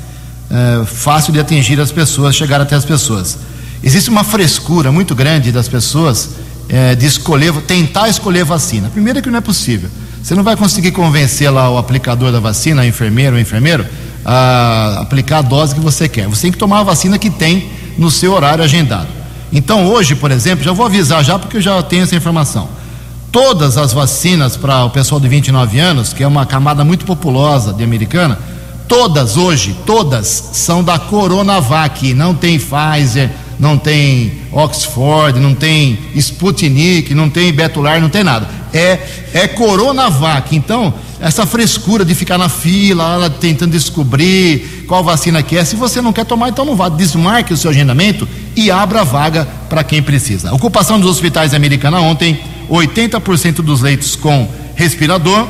é, 0.49 0.85
fácil 0.85 1.33
de 1.33 1.39
atingir 1.39 1.79
as 1.79 1.91
pessoas, 1.91 2.35
chegar 2.35 2.61
até 2.61 2.75
as 2.75 2.85
pessoas. 2.85 3.37
Existe 3.83 4.09
uma 4.09 4.23
frescura 4.23 4.91
muito 4.91 5.13
grande 5.13 5.51
das 5.51 5.67
pessoas 5.67 6.29
é, 6.69 6.95
de 6.95 7.05
escolher, 7.05 7.53
tentar 7.63 8.09
escolher 8.09 8.43
vacina. 8.43 8.89
Primeiro 8.89 9.21
que 9.21 9.29
não 9.29 9.37
é 9.37 9.41
possível. 9.41 9.89
Você 10.23 10.33
não 10.33 10.43
vai 10.43 10.55
conseguir 10.55 10.91
convencer 10.91 11.51
lá 11.51 11.69
o 11.69 11.77
aplicador 11.77 12.31
da 12.31 12.39
vacina, 12.39 12.81
o 12.81 12.85
enfermeiro, 12.85 13.35
o 13.35 13.39
enfermeiro, 13.39 13.85
a 14.25 15.01
aplicar 15.01 15.39
a 15.39 15.41
dose 15.43 15.75
que 15.75 15.81
você 15.81 16.09
quer. 16.09 16.27
Você 16.27 16.43
tem 16.43 16.51
que 16.51 16.57
tomar 16.57 16.79
a 16.79 16.83
vacina 16.83 17.19
que 17.19 17.29
tem 17.29 17.69
no 17.97 18.11
seu 18.11 18.33
horário 18.33 18.63
agendado. 18.63 19.07
Então 19.51 19.87
hoje, 19.87 20.15
por 20.15 20.31
exemplo, 20.31 20.63
já 20.63 20.71
vou 20.71 20.85
avisar 20.85 21.23
já 21.23 21.39
porque 21.39 21.57
eu 21.57 21.61
já 21.61 21.81
tenho 21.83 22.03
essa 22.03 22.15
informação. 22.15 22.67
Todas 23.31 23.77
as 23.77 23.93
vacinas 23.93 24.55
para 24.55 24.85
o 24.85 24.89
pessoal 24.89 25.19
de 25.19 25.27
29 25.27 25.79
anos, 25.79 26.13
que 26.13 26.23
é 26.23 26.27
uma 26.27 26.45
camada 26.45 26.83
muito 26.83 27.05
populosa 27.05 27.73
de 27.73 27.83
americana, 27.83 28.39
Todas 28.87 29.35
hoje, 29.35 29.75
todas 29.85 30.27
são 30.53 30.83
da 30.83 30.99
Coronavac, 30.99 32.13
não 32.13 32.35
tem 32.35 32.59
Pfizer, 32.59 33.31
não 33.59 33.79
tem 33.79 34.41
Oxford, 34.51 35.39
não 35.39 35.55
tem 35.55 35.97
Sputnik, 36.15 37.13
não 37.15 37.27
tem 37.27 37.51
Betular, 37.51 37.99
não 37.99 38.09
tem 38.09 38.23
nada. 38.23 38.47
É 38.71 38.99
é 39.33 39.47
Coronavac. 39.47 40.55
Então, 40.55 40.93
essa 41.19 41.47
frescura 41.47 42.05
de 42.05 42.13
ficar 42.13 42.37
na 42.37 42.47
fila, 42.47 43.27
tentando 43.29 43.71
descobrir 43.71 44.74
qual 44.85 45.03
vacina 45.03 45.43
que 45.43 45.57
é, 45.57 45.65
se 45.65 45.75
você 45.75 46.01
não 46.01 46.13
quer 46.13 46.25
tomar, 46.25 46.49
então 46.49 46.65
não 46.65 46.75
vá, 46.75 46.89
desmarque 46.89 47.53
o 47.53 47.57
seu 47.57 47.71
agendamento 47.71 48.27
e 48.55 48.71
abra 48.71 49.01
a 49.01 49.03
vaga 49.03 49.47
para 49.69 49.83
quem 49.83 50.01
precisa. 50.01 50.49
A 50.49 50.53
ocupação 50.53 50.99
dos 50.99 51.09
hospitais 51.09 51.53
americana 51.53 51.99
ontem, 51.99 52.39
80% 52.69 53.55
dos 53.55 53.81
leitos 53.81 54.15
com 54.15 54.47
respirador, 54.75 55.47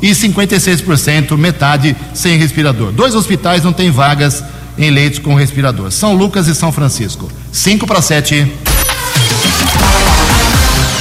e 0.00 0.10
56%, 0.10 1.36
metade, 1.36 1.96
sem 2.14 2.38
respirador. 2.38 2.92
Dois 2.92 3.14
hospitais 3.14 3.64
não 3.64 3.72
têm 3.72 3.90
vagas 3.90 4.42
em 4.78 4.90
leitos 4.90 5.18
com 5.18 5.34
respirador: 5.34 5.90
São 5.90 6.14
Lucas 6.14 6.46
e 6.46 6.54
São 6.54 6.70
Francisco. 6.72 7.30
5 7.52 7.86
para 7.86 8.00
7. 8.00 8.50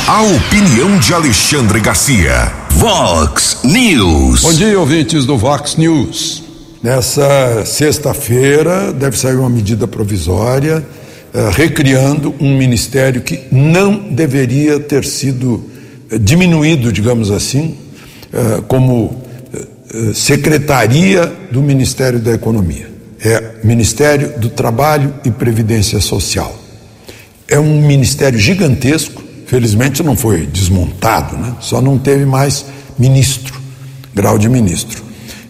A 0.08 0.22
opinião 0.22 0.98
de 0.98 1.14
Alexandre 1.14 1.80
Garcia. 1.80 2.52
Vox 2.72 3.60
News. 3.64 4.42
Bom 4.42 4.54
dia, 4.54 4.80
ouvintes 4.80 5.26
do 5.26 5.38
Vox 5.38 5.76
News. 5.76 6.47
Nessa 6.88 7.66
sexta-feira 7.66 8.94
deve 8.94 9.18
sair 9.20 9.36
uma 9.36 9.50
medida 9.50 9.86
provisória 9.86 10.82
uh, 11.34 11.50
recriando 11.52 12.34
um 12.40 12.58
ministério 12.58 13.20
que 13.20 13.42
não 13.52 14.08
deveria 14.10 14.80
ter 14.80 15.04
sido 15.04 15.56
uh, 16.10 16.18
diminuído, 16.18 16.90
digamos 16.94 17.30
assim, 17.30 17.78
eh, 18.32 18.64
como 18.70 19.22
eh, 19.54 20.14
Secretaria 20.14 21.26
do 21.52 21.62
Ministério 21.62 22.20
da 22.20 22.32
Economia. 22.32 22.90
É 23.20 23.56
Ministério 23.66 24.40
do 24.40 24.50
Trabalho 24.50 25.14
e 25.26 25.30
Previdência 25.30 26.00
Social. 26.00 26.58
É 27.50 27.60
um 27.60 27.82
ministério 27.82 28.40
gigantesco, 28.40 29.22
felizmente 29.46 30.02
não 30.02 30.16
foi 30.16 30.46
desmontado, 30.46 31.36
né? 31.36 31.54
só 31.60 31.82
não 31.82 31.98
teve 31.98 32.26
mais 32.26 32.66
ministro, 32.98 33.60
grau 34.16 34.38
de 34.38 34.48
ministro. 34.48 35.07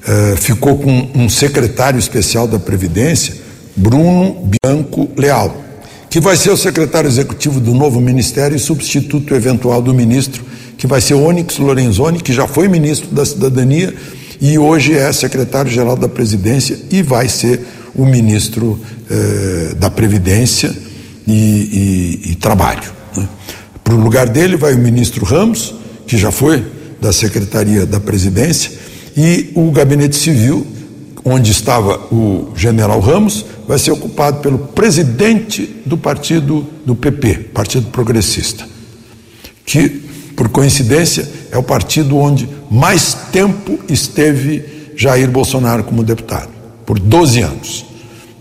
Uh, 0.08 0.38
ficou 0.38 0.78
com 0.78 1.10
um 1.13 1.28
secretário 1.28 2.00
especial 2.00 2.48
da 2.48 2.58
Previdência, 2.58 3.36
Bruno 3.76 4.50
Bianco 4.63 5.10
Leal, 5.17 5.62
que 6.10 6.22
vai 6.22 6.38
ser 6.38 6.50
o 6.50 6.58
secretário 6.58 7.10
executivo 7.10 7.60
do 7.60 7.74
novo 7.74 8.00
ministério 8.00 8.56
e 8.56 8.60
substituto 8.60 9.36
eventual 9.36 9.82
do 9.82 9.93
ministro, 9.93 10.46
que 10.78 10.88
vai 10.88 11.02
ser 11.02 11.15
Onyx 11.15 11.58
Lorenzoni, 11.58 12.22
que 12.22 12.32
já 12.32 12.48
foi 12.48 12.70
ministro 12.70 13.13
da 13.13 13.26
Cidadania 13.26 13.93
e 14.39 14.58
hoje 14.58 14.93
é 14.93 15.12
secretário-geral 15.12 15.96
da 15.96 16.08
Presidência 16.08 16.78
e 16.91 17.02
vai 17.02 17.28
ser 17.28 17.62
o 17.96 18.06
ministro 18.06 18.80
eh, 19.10 19.74
da 19.78 19.89
Previdência 19.89 20.72
e, 21.28 22.22
e, 22.24 22.32
e 22.32 22.36
Trabalho. 22.36 22.93
Né? 23.15 23.28
Para 23.84 23.96
o 23.96 24.00
lugar 24.00 24.30
dele 24.30 24.56
vai 24.56 24.76
o 24.76 24.78
ministro 24.78 25.26
Ramos, 25.26 25.74
que 26.06 26.17
já 26.17 26.32
foi 26.32 26.63
da 27.02 27.12
Secretaria 27.12 27.86
da 27.86 28.00
Presidência, 28.00 28.72
e 29.17 29.51
o 29.56 29.71
Gabinete 29.71 30.15
Civil, 30.15 30.65
onde 31.25 31.51
estava 31.51 31.97
o 32.13 32.53
general 32.56 32.99
Ramos, 32.99 33.43
vai 33.67 33.80
ser 33.80 33.91
ocupado 33.91 34.41
pelo 34.41 34.60
presidente 34.60 35.82
do 35.84 35.97
partido 35.97 36.65
do 36.86 36.95
PP, 36.95 37.49
Partido 37.51 37.88
Progressista, 37.88 38.63
que, 39.65 39.89
por 40.36 40.49
coincidência, 40.49 41.27
é 41.51 41.58
o 41.58 41.63
partido 41.63 42.15
onde 42.15 42.47
mais 42.69 43.15
tempo 43.32 43.80
esteve 43.89 44.91
Jair 44.95 45.30
Bolsonaro 45.30 45.84
como 45.84 46.03
deputado 46.03 46.49
por 46.86 46.99
12 46.99 47.41
anos. 47.41 47.86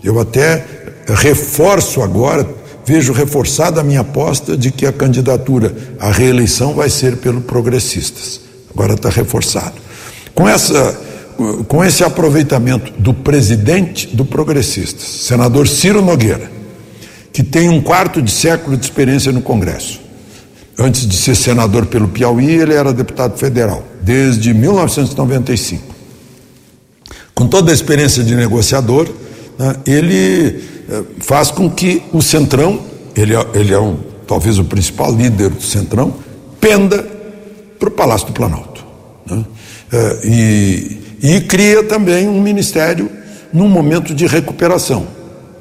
Eu 0.03 0.19
até 0.19 0.63
reforço 1.07 2.01
agora, 2.01 2.47
vejo 2.85 3.11
reforçada 3.11 3.81
a 3.81 3.83
minha 3.83 4.01
aposta 4.01 4.55
de 4.55 4.71
que 4.71 4.85
a 4.85 4.93
candidatura 4.93 5.75
à 5.99 6.11
reeleição 6.11 6.75
vai 6.75 6.89
ser 6.89 7.17
pelo 7.17 7.41
Progressistas. 7.41 8.39
Agora 8.73 8.93
está 8.93 9.09
reforçado. 9.09 9.86
Com 10.37 10.47
essa 10.47 11.07
com 11.67 11.83
esse 11.83 12.03
aproveitamento 12.03 12.93
do 12.99 13.11
presidente 13.11 14.07
do 14.07 14.23
Progressistas, 14.23 15.03
senador 15.03 15.67
Ciro 15.67 15.99
Nogueira, 15.99 16.51
que 17.33 17.43
tem 17.43 17.69
um 17.69 17.81
quarto 17.81 18.21
de 18.21 18.29
século 18.29 18.77
de 18.77 18.85
experiência 18.85 19.31
no 19.31 19.41
Congresso. 19.41 19.99
Antes 20.77 21.07
de 21.07 21.15
ser 21.15 21.35
senador 21.35 21.87
pelo 21.87 22.07
Piauí, 22.07 22.51
ele 22.51 22.73
era 22.75 22.93
deputado 22.93 23.35
federal, 23.35 23.83
desde 24.01 24.53
1995. 24.53 25.95
Com 27.33 27.47
toda 27.47 27.71
a 27.71 27.73
experiência 27.73 28.23
de 28.23 28.35
negociador, 28.35 29.07
né, 29.57 29.75
ele 29.87 30.63
eh, 30.87 31.03
faz 31.19 31.49
com 31.49 31.67
que 31.67 32.03
o 32.13 32.21
Centrão, 32.21 32.79
ele, 33.15 33.35
é, 33.35 33.47
ele 33.55 33.73
é 33.73 33.79
um, 33.79 33.97
talvez 34.27 34.59
o 34.59 34.63
principal 34.63 35.11
líder 35.15 35.49
do 35.49 35.63
Centrão, 35.63 36.13
penda 36.61 37.03
para 37.79 37.89
o 37.89 37.91
Palácio 37.91 38.27
do 38.27 38.33
Planalto. 38.33 38.85
Né? 39.25 39.43
Eh, 39.91 40.19
e 40.23 41.07
e 41.21 41.41
cria 41.41 41.83
também 41.83 42.27
um 42.27 42.41
ministério 42.41 43.09
num 43.51 43.67
momento 43.67 44.13
de 44.13 44.27
recuperação. 44.27 45.07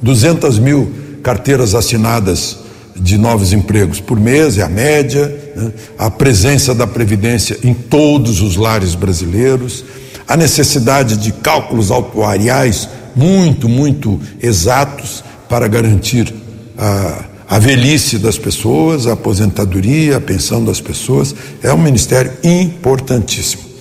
200 0.03 0.59
mil 0.59 0.93
carteiras 1.23 1.75
assinadas 1.75 2.59
de 2.95 3.17
novos 3.17 3.53
empregos 3.53 4.01
por 4.01 4.19
mês 4.19 4.59
é 4.59 4.63
a 4.63 4.69
média, 4.69 5.27
né? 5.57 5.73
a 5.99 6.11
presença 6.11 6.75
da 6.75 6.87
Previdência 6.87 7.59
em 7.65 7.73
todos 7.73 8.43
os 8.43 8.57
lares 8.57 8.95
brasileiros, 8.95 9.85
a 10.29 10.37
necessidade 10.37 11.17
de 11.17 11.33
cálculos 11.33 11.91
atuariais 11.91 12.89
muito, 13.15 13.69
muito 13.69 14.21
exatos 14.43 15.25
para 15.49 15.69
garantir 15.69 16.35
a, 16.77 17.25
a 17.49 17.59
velhice 17.59 18.19
das 18.19 18.37
pessoas, 18.37 19.07
a 19.07 19.13
aposentadoria, 19.13 20.19
a 20.19 20.21
pensão 20.21 20.63
das 20.63 20.81
pessoas. 20.81 21.35
É 21.63 21.73
um 21.73 21.79
ministério 21.79 22.33
importantíssimo. 22.43 23.76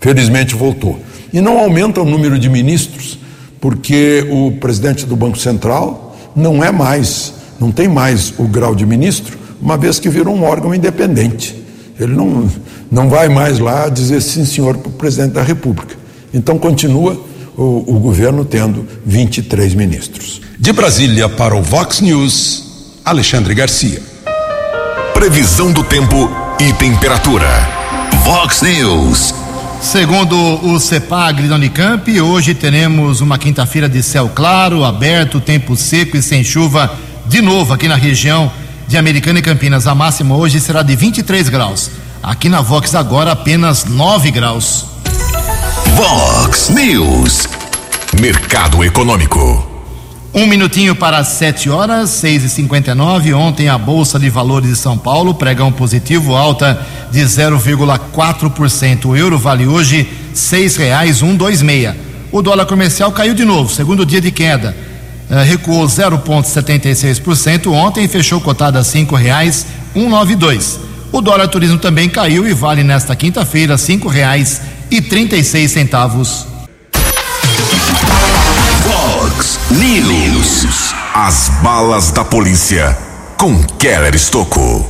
Felizmente 0.00 0.54
voltou. 0.54 0.98
E 1.32 1.40
não 1.40 1.58
aumenta 1.58 2.00
o 2.00 2.04
número 2.04 2.38
de 2.38 2.48
ministros, 2.48 3.18
porque 3.60 4.26
o 4.30 4.52
presidente 4.52 5.04
do 5.04 5.14
Banco 5.14 5.38
Central 5.38 6.16
não 6.34 6.64
é 6.64 6.72
mais, 6.72 7.34
não 7.60 7.70
tem 7.70 7.86
mais 7.86 8.32
o 8.38 8.44
grau 8.44 8.74
de 8.74 8.86
ministro, 8.86 9.38
uma 9.60 9.76
vez 9.76 9.98
que 10.00 10.08
virou 10.08 10.34
um 10.34 10.42
órgão 10.42 10.74
independente. 10.74 11.54
Ele 11.98 12.14
não, 12.14 12.50
não 12.90 13.08
vai 13.10 13.28
mais 13.28 13.58
lá 13.58 13.88
dizer 13.88 14.22
sim, 14.22 14.44
senhor, 14.44 14.78
para 14.78 14.88
o 14.88 14.92
presidente 14.92 15.32
da 15.32 15.42
República. 15.42 15.94
Então 16.32 16.58
continua 16.58 17.20
o, 17.56 17.84
o 17.86 18.00
governo 18.00 18.44
tendo 18.44 18.86
23 19.04 19.74
ministros. 19.74 20.40
De 20.58 20.72
Brasília 20.72 21.28
para 21.28 21.54
o 21.54 21.62
Vox 21.62 22.00
News, 22.00 22.98
Alexandre 23.04 23.54
Garcia. 23.54 24.00
Previsão 25.12 25.70
do 25.72 25.84
tempo 25.84 26.30
e 26.58 26.72
temperatura. 26.74 27.46
Vox 28.24 28.62
News. 28.62 29.39
Segundo 29.80 30.36
o 30.62 30.78
CEPAG 30.78 31.48
da 31.48 31.54
Unicamp, 31.54 32.20
hoje 32.20 32.54
teremos 32.54 33.20
uma 33.20 33.38
quinta-feira 33.38 33.88
de 33.88 34.02
céu 34.02 34.30
claro, 34.32 34.84
aberto, 34.84 35.40
tempo 35.40 35.74
seco 35.74 36.16
e 36.16 36.22
sem 36.22 36.44
chuva 36.44 36.98
de 37.26 37.40
novo 37.40 37.72
aqui 37.72 37.88
na 37.88 37.96
região 37.96 38.52
de 38.86 38.96
Americana 38.96 39.38
e 39.38 39.42
Campinas. 39.42 39.86
A 39.86 39.94
máxima 39.94 40.36
hoje 40.36 40.60
será 40.60 40.82
de 40.82 40.94
23 40.94 41.48
graus. 41.48 41.90
Aqui 42.22 42.48
na 42.48 42.60
Vox 42.60 42.94
agora 42.94 43.32
apenas 43.32 43.86
9 43.86 44.30
graus. 44.30 44.86
Vox 45.96 46.68
News. 46.68 47.48
Mercado 48.20 48.84
Econômico. 48.84 49.69
Um 50.32 50.46
minutinho 50.46 50.94
para 50.94 51.18
as 51.18 51.26
7 51.28 51.68
horas, 51.68 52.08
6 52.10 52.44
e 52.44 52.48
59 52.48 53.34
Ontem 53.34 53.68
a 53.68 53.76
Bolsa 53.76 54.16
de 54.16 54.30
Valores 54.30 54.70
de 54.70 54.76
São 54.76 54.96
Paulo, 54.96 55.34
pregão 55.34 55.72
positivo, 55.72 56.36
alta 56.36 56.86
de 57.10 57.18
0,4%. 57.18 59.06
O 59.06 59.16
euro 59.16 59.36
vale 59.36 59.66
hoje 59.66 60.02
R$ 60.02 60.08
6,126. 60.32 61.96
O 62.30 62.40
dólar 62.42 62.64
comercial 62.66 63.10
caiu 63.10 63.34
de 63.34 63.44
novo, 63.44 63.74
segundo 63.74 64.06
dia 64.06 64.20
de 64.20 64.30
queda. 64.30 64.76
Eh, 65.28 65.42
recuou 65.42 65.84
0,76% 65.88 67.72
ontem 67.72 68.04
e 68.04 68.08
fechou 68.08 68.40
cotada 68.40 68.78
a 68.78 68.82
R$ 68.82 68.88
5,192. 68.88 70.78
O 71.10 71.20
dólar 71.20 71.48
turismo 71.48 71.78
também 71.78 72.08
caiu 72.08 72.46
e 72.46 72.54
vale 72.54 72.84
nesta 72.84 73.16
quinta-feira 73.16 73.74
R$ 73.74 73.80
5,36. 73.80 76.49
News. 79.72 80.92
As 81.14 81.48
balas 81.62 82.10
da 82.10 82.24
polícia 82.24 82.98
com 83.38 83.62
Keller 83.78 84.16
Estocou. 84.16 84.84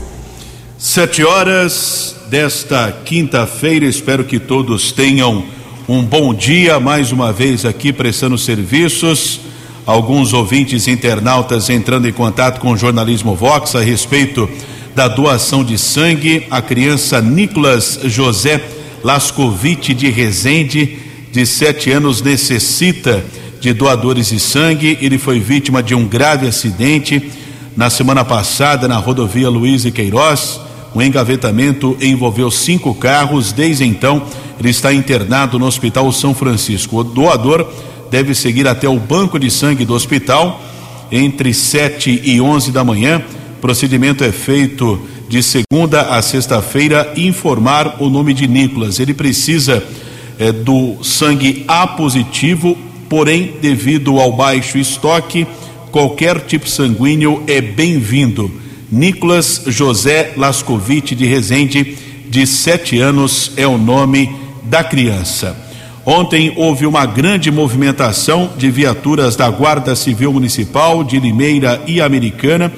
Sete 0.79 1.23
horas 1.23 2.17
desta 2.31 2.91
quinta-feira, 3.05 3.85
espero 3.85 4.25
que 4.25 4.39
todos 4.39 4.91
tenham 4.91 5.45
um 5.87 6.03
bom 6.03 6.33
dia, 6.33 6.81
mais 6.81 7.13
uma 7.13 7.31
vez 7.31 7.67
aqui 7.67 7.93
prestando 7.93 8.39
serviços. 8.39 9.41
Alguns 9.85 10.33
ouvintes 10.33 10.89
internautas 10.89 11.69
entrando 11.69 12.09
em 12.09 12.13
contato 12.13 12.59
com 12.59 12.73
o 12.73 12.77
jornalismo 12.79 13.37
Vox 13.37 13.75
a 13.77 13.83
respeito 13.83 14.49
da 14.95 15.09
doação 15.09 15.63
de 15.63 15.77
sangue. 15.77 16.47
A 16.51 16.63
criança 16.63 17.21
Nicolas 17.21 18.01
José 18.05 18.65
Lascovite 19.05 19.93
de 19.93 20.09
Rezende, 20.09 20.99
de 21.31 21.45
sete 21.45 21.91
anos, 21.91 22.23
necessita 22.23 23.23
de 23.61 23.73
doadores 23.73 24.29
de 24.29 24.41
sangue. 24.41 24.99
Ele 25.01 25.19
foi 25.19 25.39
vítima 25.39 25.83
de 25.83 25.95
um 25.95 26.07
grave 26.07 26.47
acidente 26.47 27.31
na 27.77 27.91
semana 27.91 28.25
passada 28.25 28.89
na 28.89 28.97
rodovia 28.97 29.49
Luiz 29.49 29.85
e 29.85 29.93
Queiroz. 29.93 30.61
O 30.95 31.01
engavetamento 31.01 31.97
envolveu 32.01 32.51
cinco 32.51 32.95
carros. 32.95 33.53
Desde 33.53 33.85
então, 33.85 34.23
ele 34.59 34.71
está 34.71 34.93
internado 34.93 35.59
no 35.59 35.67
Hospital 35.67 36.11
São 36.11 36.35
Francisco. 36.35 36.99
O 36.99 37.05
doador 37.05 37.71
deve 38.11 38.35
seguir 38.35 38.67
até 38.67 38.89
o 38.89 38.99
banco 38.99 39.39
de 39.39 39.51
sangue 39.51 39.85
do 39.85 39.95
hospital 39.95 40.61
entre 41.13 41.55
7 41.55 42.23
e 42.25 42.41
11 42.41 42.73
da 42.73 42.83
manhã. 42.83 43.23
O 43.57 43.61
procedimento 43.61 44.25
é 44.25 44.33
feito 44.33 45.01
de 45.29 45.43
segunda 45.43 46.03
a 46.03 46.23
sexta-feira. 46.23 47.13
Informar 47.17 47.97
o 48.01 48.09
nome 48.09 48.35
de 48.35 48.49
Nicolas. 48.49 48.99
Ele 48.99 49.15
precisa 49.15 49.83
é, 50.39 50.51
do 50.51 50.97
sangue 51.05 51.65
A 51.69 51.87
positivo 51.87 52.77
porém, 53.11 53.55
devido 53.61 54.21
ao 54.21 54.33
baixo 54.33 54.79
estoque, 54.79 55.45
qualquer 55.91 56.39
tipo 56.43 56.69
sanguíneo 56.69 57.43
é 57.49 57.61
bem-vindo. 57.61 58.49
Nicolas 58.91 59.65
José 59.67 60.33
Lascovite 60.37 61.17
de 61.17 61.27
Rezende, 61.27 61.99
de 62.29 62.47
sete 62.47 63.01
anos, 63.01 63.51
é 63.57 63.67
o 63.67 63.77
nome 63.77 64.31
da 64.63 64.85
criança. 64.85 65.57
Ontem 66.07 66.53
houve 66.57 66.87
uma 66.87 67.05
grande 67.05 67.51
movimentação 67.51 68.53
de 68.57 68.71
viaturas 68.71 69.35
da 69.35 69.51
Guarda 69.51 69.97
Civil 69.97 70.33
Municipal 70.33 71.03
de 71.03 71.19
Limeira 71.19 71.83
e 71.89 72.01
Americana. 72.01 72.73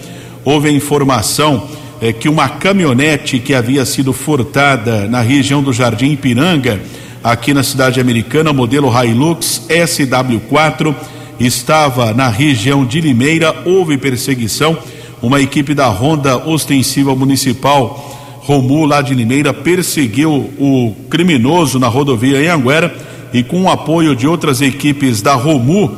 Houve 0.46 0.70
a 0.70 0.72
informação 0.72 1.68
é, 2.00 2.10
que 2.10 2.28
uma 2.28 2.48
caminhonete 2.48 3.38
que 3.38 3.52
havia 3.52 3.84
sido 3.84 4.14
furtada 4.14 5.06
na 5.06 5.20
região 5.20 5.62
do 5.62 5.74
Jardim 5.74 6.12
Ipiranga 6.12 6.80
aqui 7.22 7.54
na 7.54 7.62
cidade 7.62 8.00
americana, 8.00 8.52
modelo 8.52 8.90
Hilux 8.92 9.62
SW4, 9.68 10.94
estava 11.38 12.12
na 12.12 12.28
região 12.28 12.84
de 12.84 13.00
Limeira, 13.00 13.54
houve 13.64 13.96
perseguição, 13.96 14.76
uma 15.20 15.40
equipe 15.40 15.72
da 15.74 15.86
Ronda 15.86 16.36
Ostensiva 16.36 17.14
Municipal 17.14 18.40
Romu, 18.44 18.84
lá 18.84 19.02
de 19.02 19.14
Limeira, 19.14 19.54
perseguiu 19.54 20.32
o 20.58 20.96
criminoso 21.08 21.78
na 21.78 21.86
rodovia 21.86 22.52
Anguera 22.52 22.92
e 23.32 23.42
com 23.42 23.62
o 23.62 23.70
apoio 23.70 24.16
de 24.16 24.26
outras 24.26 24.60
equipes 24.60 25.22
da 25.22 25.34
Romu, 25.34 25.96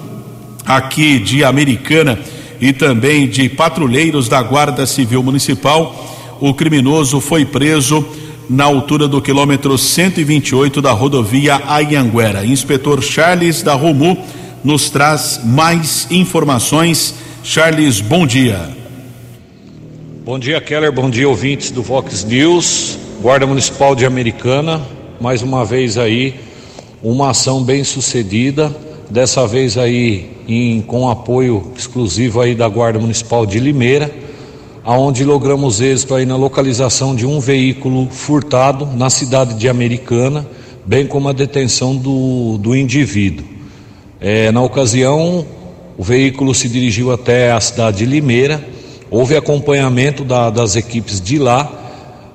aqui 0.67 1.19
de 1.19 1.43
Americana 1.43 2.19
e 2.61 2.73
também 2.73 3.27
de 3.27 3.49
patrulheiros 3.49 4.29
da 4.29 4.43
Guarda 4.43 4.87
Civil 4.87 5.23
Municipal, 5.23 6.37
o 6.39 6.53
criminoso 6.53 7.19
foi 7.21 7.47
preso 7.47 8.07
na 8.49 8.65
altura 8.65 9.09
do 9.09 9.21
quilômetro 9.23 9.77
128 9.77 10.83
da 10.83 10.93
rodovia 10.93 11.61
Ayanguera. 11.67 12.45
Inspetor 12.45 13.03
Charles 13.03 13.63
da 13.63 13.75
Romu 13.75 14.19
nos 14.63 14.91
traz 14.91 15.41
mais 15.45 16.07
informações. 16.11 17.15
Charles, 17.43 18.01
bom 18.01 18.27
dia. 18.27 18.69
Bom 20.25 20.39
dia, 20.39 20.61
Keller. 20.61 20.91
Bom 20.91 21.11
dia, 21.11 21.29
ouvintes 21.29 21.71
do 21.71 21.83
Vox 21.83 22.25
News. 22.25 22.99
Guarda 23.21 23.47
Municipal 23.47 23.95
de 23.95 24.05
Americana, 24.05 24.81
mais 25.21 25.43
uma 25.43 25.65
vez 25.65 25.97
aí, 25.97 26.35
uma 27.03 27.31
ação 27.31 27.63
bem 27.63 27.85
sucedida. 27.85 28.75
Dessa 29.09 29.47
vez 29.47 29.77
aí, 29.77 30.31
em, 30.49 30.81
com 30.81 31.09
apoio 31.09 31.73
exclusivo 31.77 32.41
aí 32.41 32.55
da 32.55 32.69
Guarda 32.69 32.99
Municipal 32.99 33.45
de 33.47 33.59
Limeira, 33.59 34.11
aonde 34.85 35.25
logramos 35.25 35.81
êxito 35.81 36.15
aí 36.15 36.27
na 36.27 36.37
localização 36.37 37.15
de 37.15 37.27
um 37.27 37.41
veículo 37.41 38.09
furtado 38.11 38.87
na 38.87 39.09
cidade 39.09 39.55
de 39.55 39.69
Americana, 39.69 40.47
bem 40.85 41.07
como 41.07 41.29
a 41.29 41.33
detenção 41.33 41.97
do, 41.97 42.59
do 42.59 42.77
indivíduo. 42.77 43.47
É, 44.21 44.53
na 44.53 44.63
ocasião, 44.63 45.47
o 45.97 46.03
veículo 46.03 46.55
se 46.55 46.69
dirigiu 46.69 47.11
até 47.13 47.51
a 47.53 47.61
cidade 47.61 47.99
de 47.99 48.07
Limeira 48.07 48.75
houve 49.15 49.37
acompanhamento 49.37 50.25
da, 50.25 50.51
das 50.51 50.75
equipes 50.75 51.21
de 51.21 51.39
lá, 51.39 51.71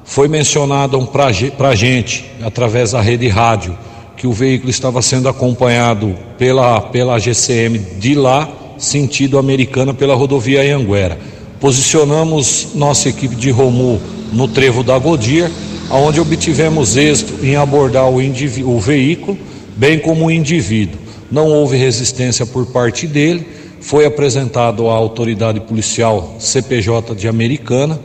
foi 0.06 0.30
mencionado 0.30 0.98
para 1.08 1.70
a 1.70 1.76
gente, 1.76 2.26
através 2.42 2.92
da 2.92 3.02
rede 3.02 3.28
rádio, 3.28 3.78
que 4.16 4.26
o 4.26 4.32
veículo 4.32 4.70
estava 4.70 5.02
sendo 5.02 5.28
acompanhado 5.28 6.16
pela, 6.38 6.80
pela 6.80 7.20
GCM 7.20 7.80
de 8.00 8.16
lá, 8.16 8.48
sentido 8.78 9.38
americana, 9.38 9.94
pela 9.94 10.16
rodovia 10.16 10.62
Anhanguera. 10.62 11.20
Posicionamos 11.60 12.70
nossa 12.74 13.10
equipe 13.10 13.36
de 13.36 13.52
Romu 13.52 14.00
no 14.32 14.48
trevo 14.48 14.84
da 14.84 14.98
Godia, 14.98 15.52
onde 15.92 16.20
obtivemos 16.20 16.96
êxito 16.96 17.44
em 17.44 17.56
abordar 17.56 18.10
o, 18.10 18.18
o 18.18 18.80
veículo, 18.80 19.38
bem 19.76 20.00
como 20.00 20.26
o 20.26 20.32
indivíduo. 20.32 21.00
Não 21.32 21.48
houve 21.48 21.78
resistência 21.78 22.46
por 22.46 22.68
parte 22.68 23.06
dele 23.06 23.46
foi 23.82 24.06
apresentado 24.06 24.90
à 24.90 24.94
autoridade 24.94 25.60
policial 25.62 26.36
CPJ 26.40 27.16
de 27.16 27.28
Americana, 27.28 28.00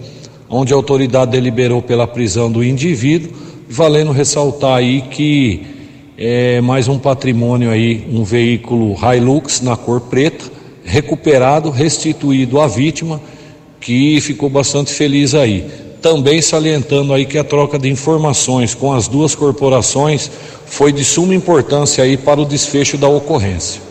onde 0.48 0.72
a 0.72 0.76
autoridade 0.76 1.32
deliberou 1.32 1.82
pela 1.82 2.06
prisão 2.06 2.50
do 2.50 2.62
indivíduo, 2.62 3.32
valendo 3.68 4.12
ressaltar 4.12 4.78
aí 4.78 5.02
que 5.02 5.66
é 6.16 6.60
mais 6.60 6.86
um 6.86 6.98
patrimônio 6.98 7.70
aí, 7.70 8.06
um 8.12 8.22
veículo 8.22 8.94
Hilux 8.94 9.60
na 9.60 9.76
cor 9.76 10.00
preta, 10.00 10.44
recuperado, 10.84 11.70
restituído 11.70 12.60
à 12.60 12.68
vítima, 12.68 13.20
que 13.84 14.18
ficou 14.22 14.48
bastante 14.48 14.92
feliz 14.92 15.34
aí. 15.34 15.66
Também 16.00 16.40
salientando 16.40 17.12
aí 17.12 17.26
que 17.26 17.36
a 17.36 17.44
troca 17.44 17.78
de 17.78 17.88
informações 17.88 18.74
com 18.74 18.92
as 18.92 19.06
duas 19.06 19.34
corporações 19.34 20.30
foi 20.66 20.90
de 20.90 21.04
suma 21.04 21.34
importância 21.34 22.02
aí 22.02 22.16
para 22.16 22.40
o 22.40 22.46
desfecho 22.46 22.96
da 22.96 23.06
ocorrência. 23.06 23.82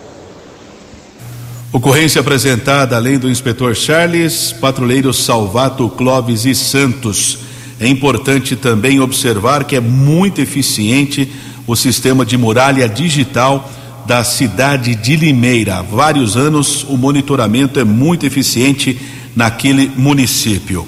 Ocorrência 1.72 2.22
apresentada 2.22 2.96
além 2.96 3.20
do 3.20 3.30
inspetor 3.30 3.76
Charles, 3.76 4.52
patrulheiros 4.52 5.24
Salvato, 5.24 5.88
Clóvis 5.90 6.46
e 6.46 6.56
Santos. 6.56 7.40
É 7.80 7.88
importante 7.88 8.56
também 8.56 9.00
observar 9.00 9.64
que 9.64 9.76
é 9.76 9.80
muito 9.80 10.42
eficiente 10.42 11.32
o 11.68 11.76
sistema 11.76 12.26
de 12.26 12.36
muralha 12.36 12.90
digital 12.90 13.70
da 14.08 14.24
cidade 14.24 14.96
de 14.96 15.16
Limeira. 15.16 15.76
Há 15.76 15.82
vários 15.82 16.36
anos 16.36 16.84
o 16.84 16.98
monitoramento 16.98 17.80
é 17.80 17.84
muito 17.84 18.26
eficiente 18.26 19.00
naquele 19.36 19.92
município. 19.96 20.88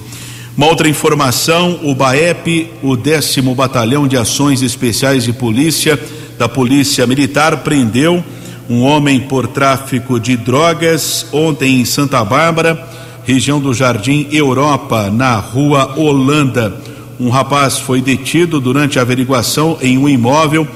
Uma 0.56 0.66
outra 0.66 0.88
informação: 0.88 1.80
o 1.82 1.94
BAEP, 1.94 2.70
o 2.82 2.96
décimo 2.96 3.54
Batalhão 3.54 4.08
de 4.08 4.16
Ações 4.16 4.62
Especiais 4.62 5.24
de 5.24 5.32
Polícia 5.32 6.00
da 6.38 6.48
Polícia 6.48 7.06
Militar, 7.06 7.58
prendeu 7.58 8.24
um 8.68 8.82
homem 8.82 9.20
por 9.20 9.46
tráfico 9.46 10.18
de 10.18 10.36
drogas 10.36 11.26
ontem 11.32 11.80
em 11.80 11.84
Santa 11.84 12.24
Bárbara, 12.24 12.88
região 13.24 13.60
do 13.60 13.72
Jardim 13.72 14.28
Europa, 14.32 15.10
na 15.10 15.36
rua 15.36 15.94
Holanda. 15.96 16.80
Um 17.18 17.30
rapaz 17.30 17.78
foi 17.78 18.02
detido 18.02 18.60
durante 18.60 18.98
a 18.98 19.02
averiguação 19.02 19.78
em 19.80 19.96
um 19.96 20.08
imóvel. 20.08 20.66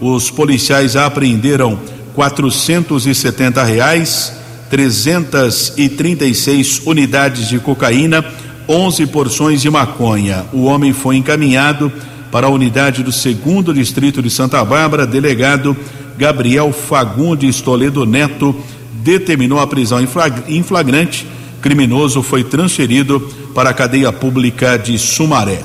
Os 0.00 0.30
policiais 0.30 0.96
apreenderam 0.96 1.78
quatrocentos 2.14 3.06
e 3.06 3.14
setenta 3.14 3.62
reais, 3.64 4.32
trezentas 4.70 5.74
e 5.76 5.88
trinta 5.88 6.24
e 6.24 6.34
seis 6.34 6.80
unidades 6.86 7.48
de 7.48 7.58
cocaína, 7.58 8.24
onze 8.68 9.04
porções 9.06 9.60
de 9.60 9.68
maconha. 9.68 10.46
O 10.52 10.64
homem 10.64 10.92
foi 10.92 11.16
encaminhado 11.16 11.92
para 12.30 12.46
a 12.46 12.50
unidade 12.50 13.02
do 13.02 13.10
segundo 13.10 13.74
distrito 13.74 14.22
de 14.22 14.30
Santa 14.30 14.64
Bárbara, 14.64 15.06
delegado 15.06 15.76
Gabriel 16.16 16.72
Fagundes 16.72 17.60
Toledo 17.60 18.06
Neto 18.06 18.54
determinou 19.02 19.58
a 19.58 19.66
prisão 19.66 20.00
em 20.48 20.62
flagrante. 20.62 21.26
Criminoso 21.60 22.22
foi 22.22 22.44
transferido 22.44 23.20
para 23.54 23.70
a 23.70 23.74
cadeia 23.74 24.12
pública 24.12 24.76
de 24.78 24.98
Sumaré. 24.98 25.62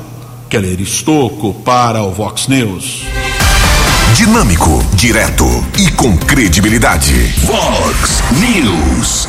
Keller 0.50 0.80
Estocco 0.82 1.54
para 1.54 2.02
o 2.04 2.12
Vox 2.12 2.48
News. 2.48 3.25
Dinâmico, 4.16 4.82
direto 4.96 5.46
e 5.78 5.92
com 5.92 6.16
credibilidade. 6.16 7.14
Vox 7.44 8.24
News. 8.32 9.28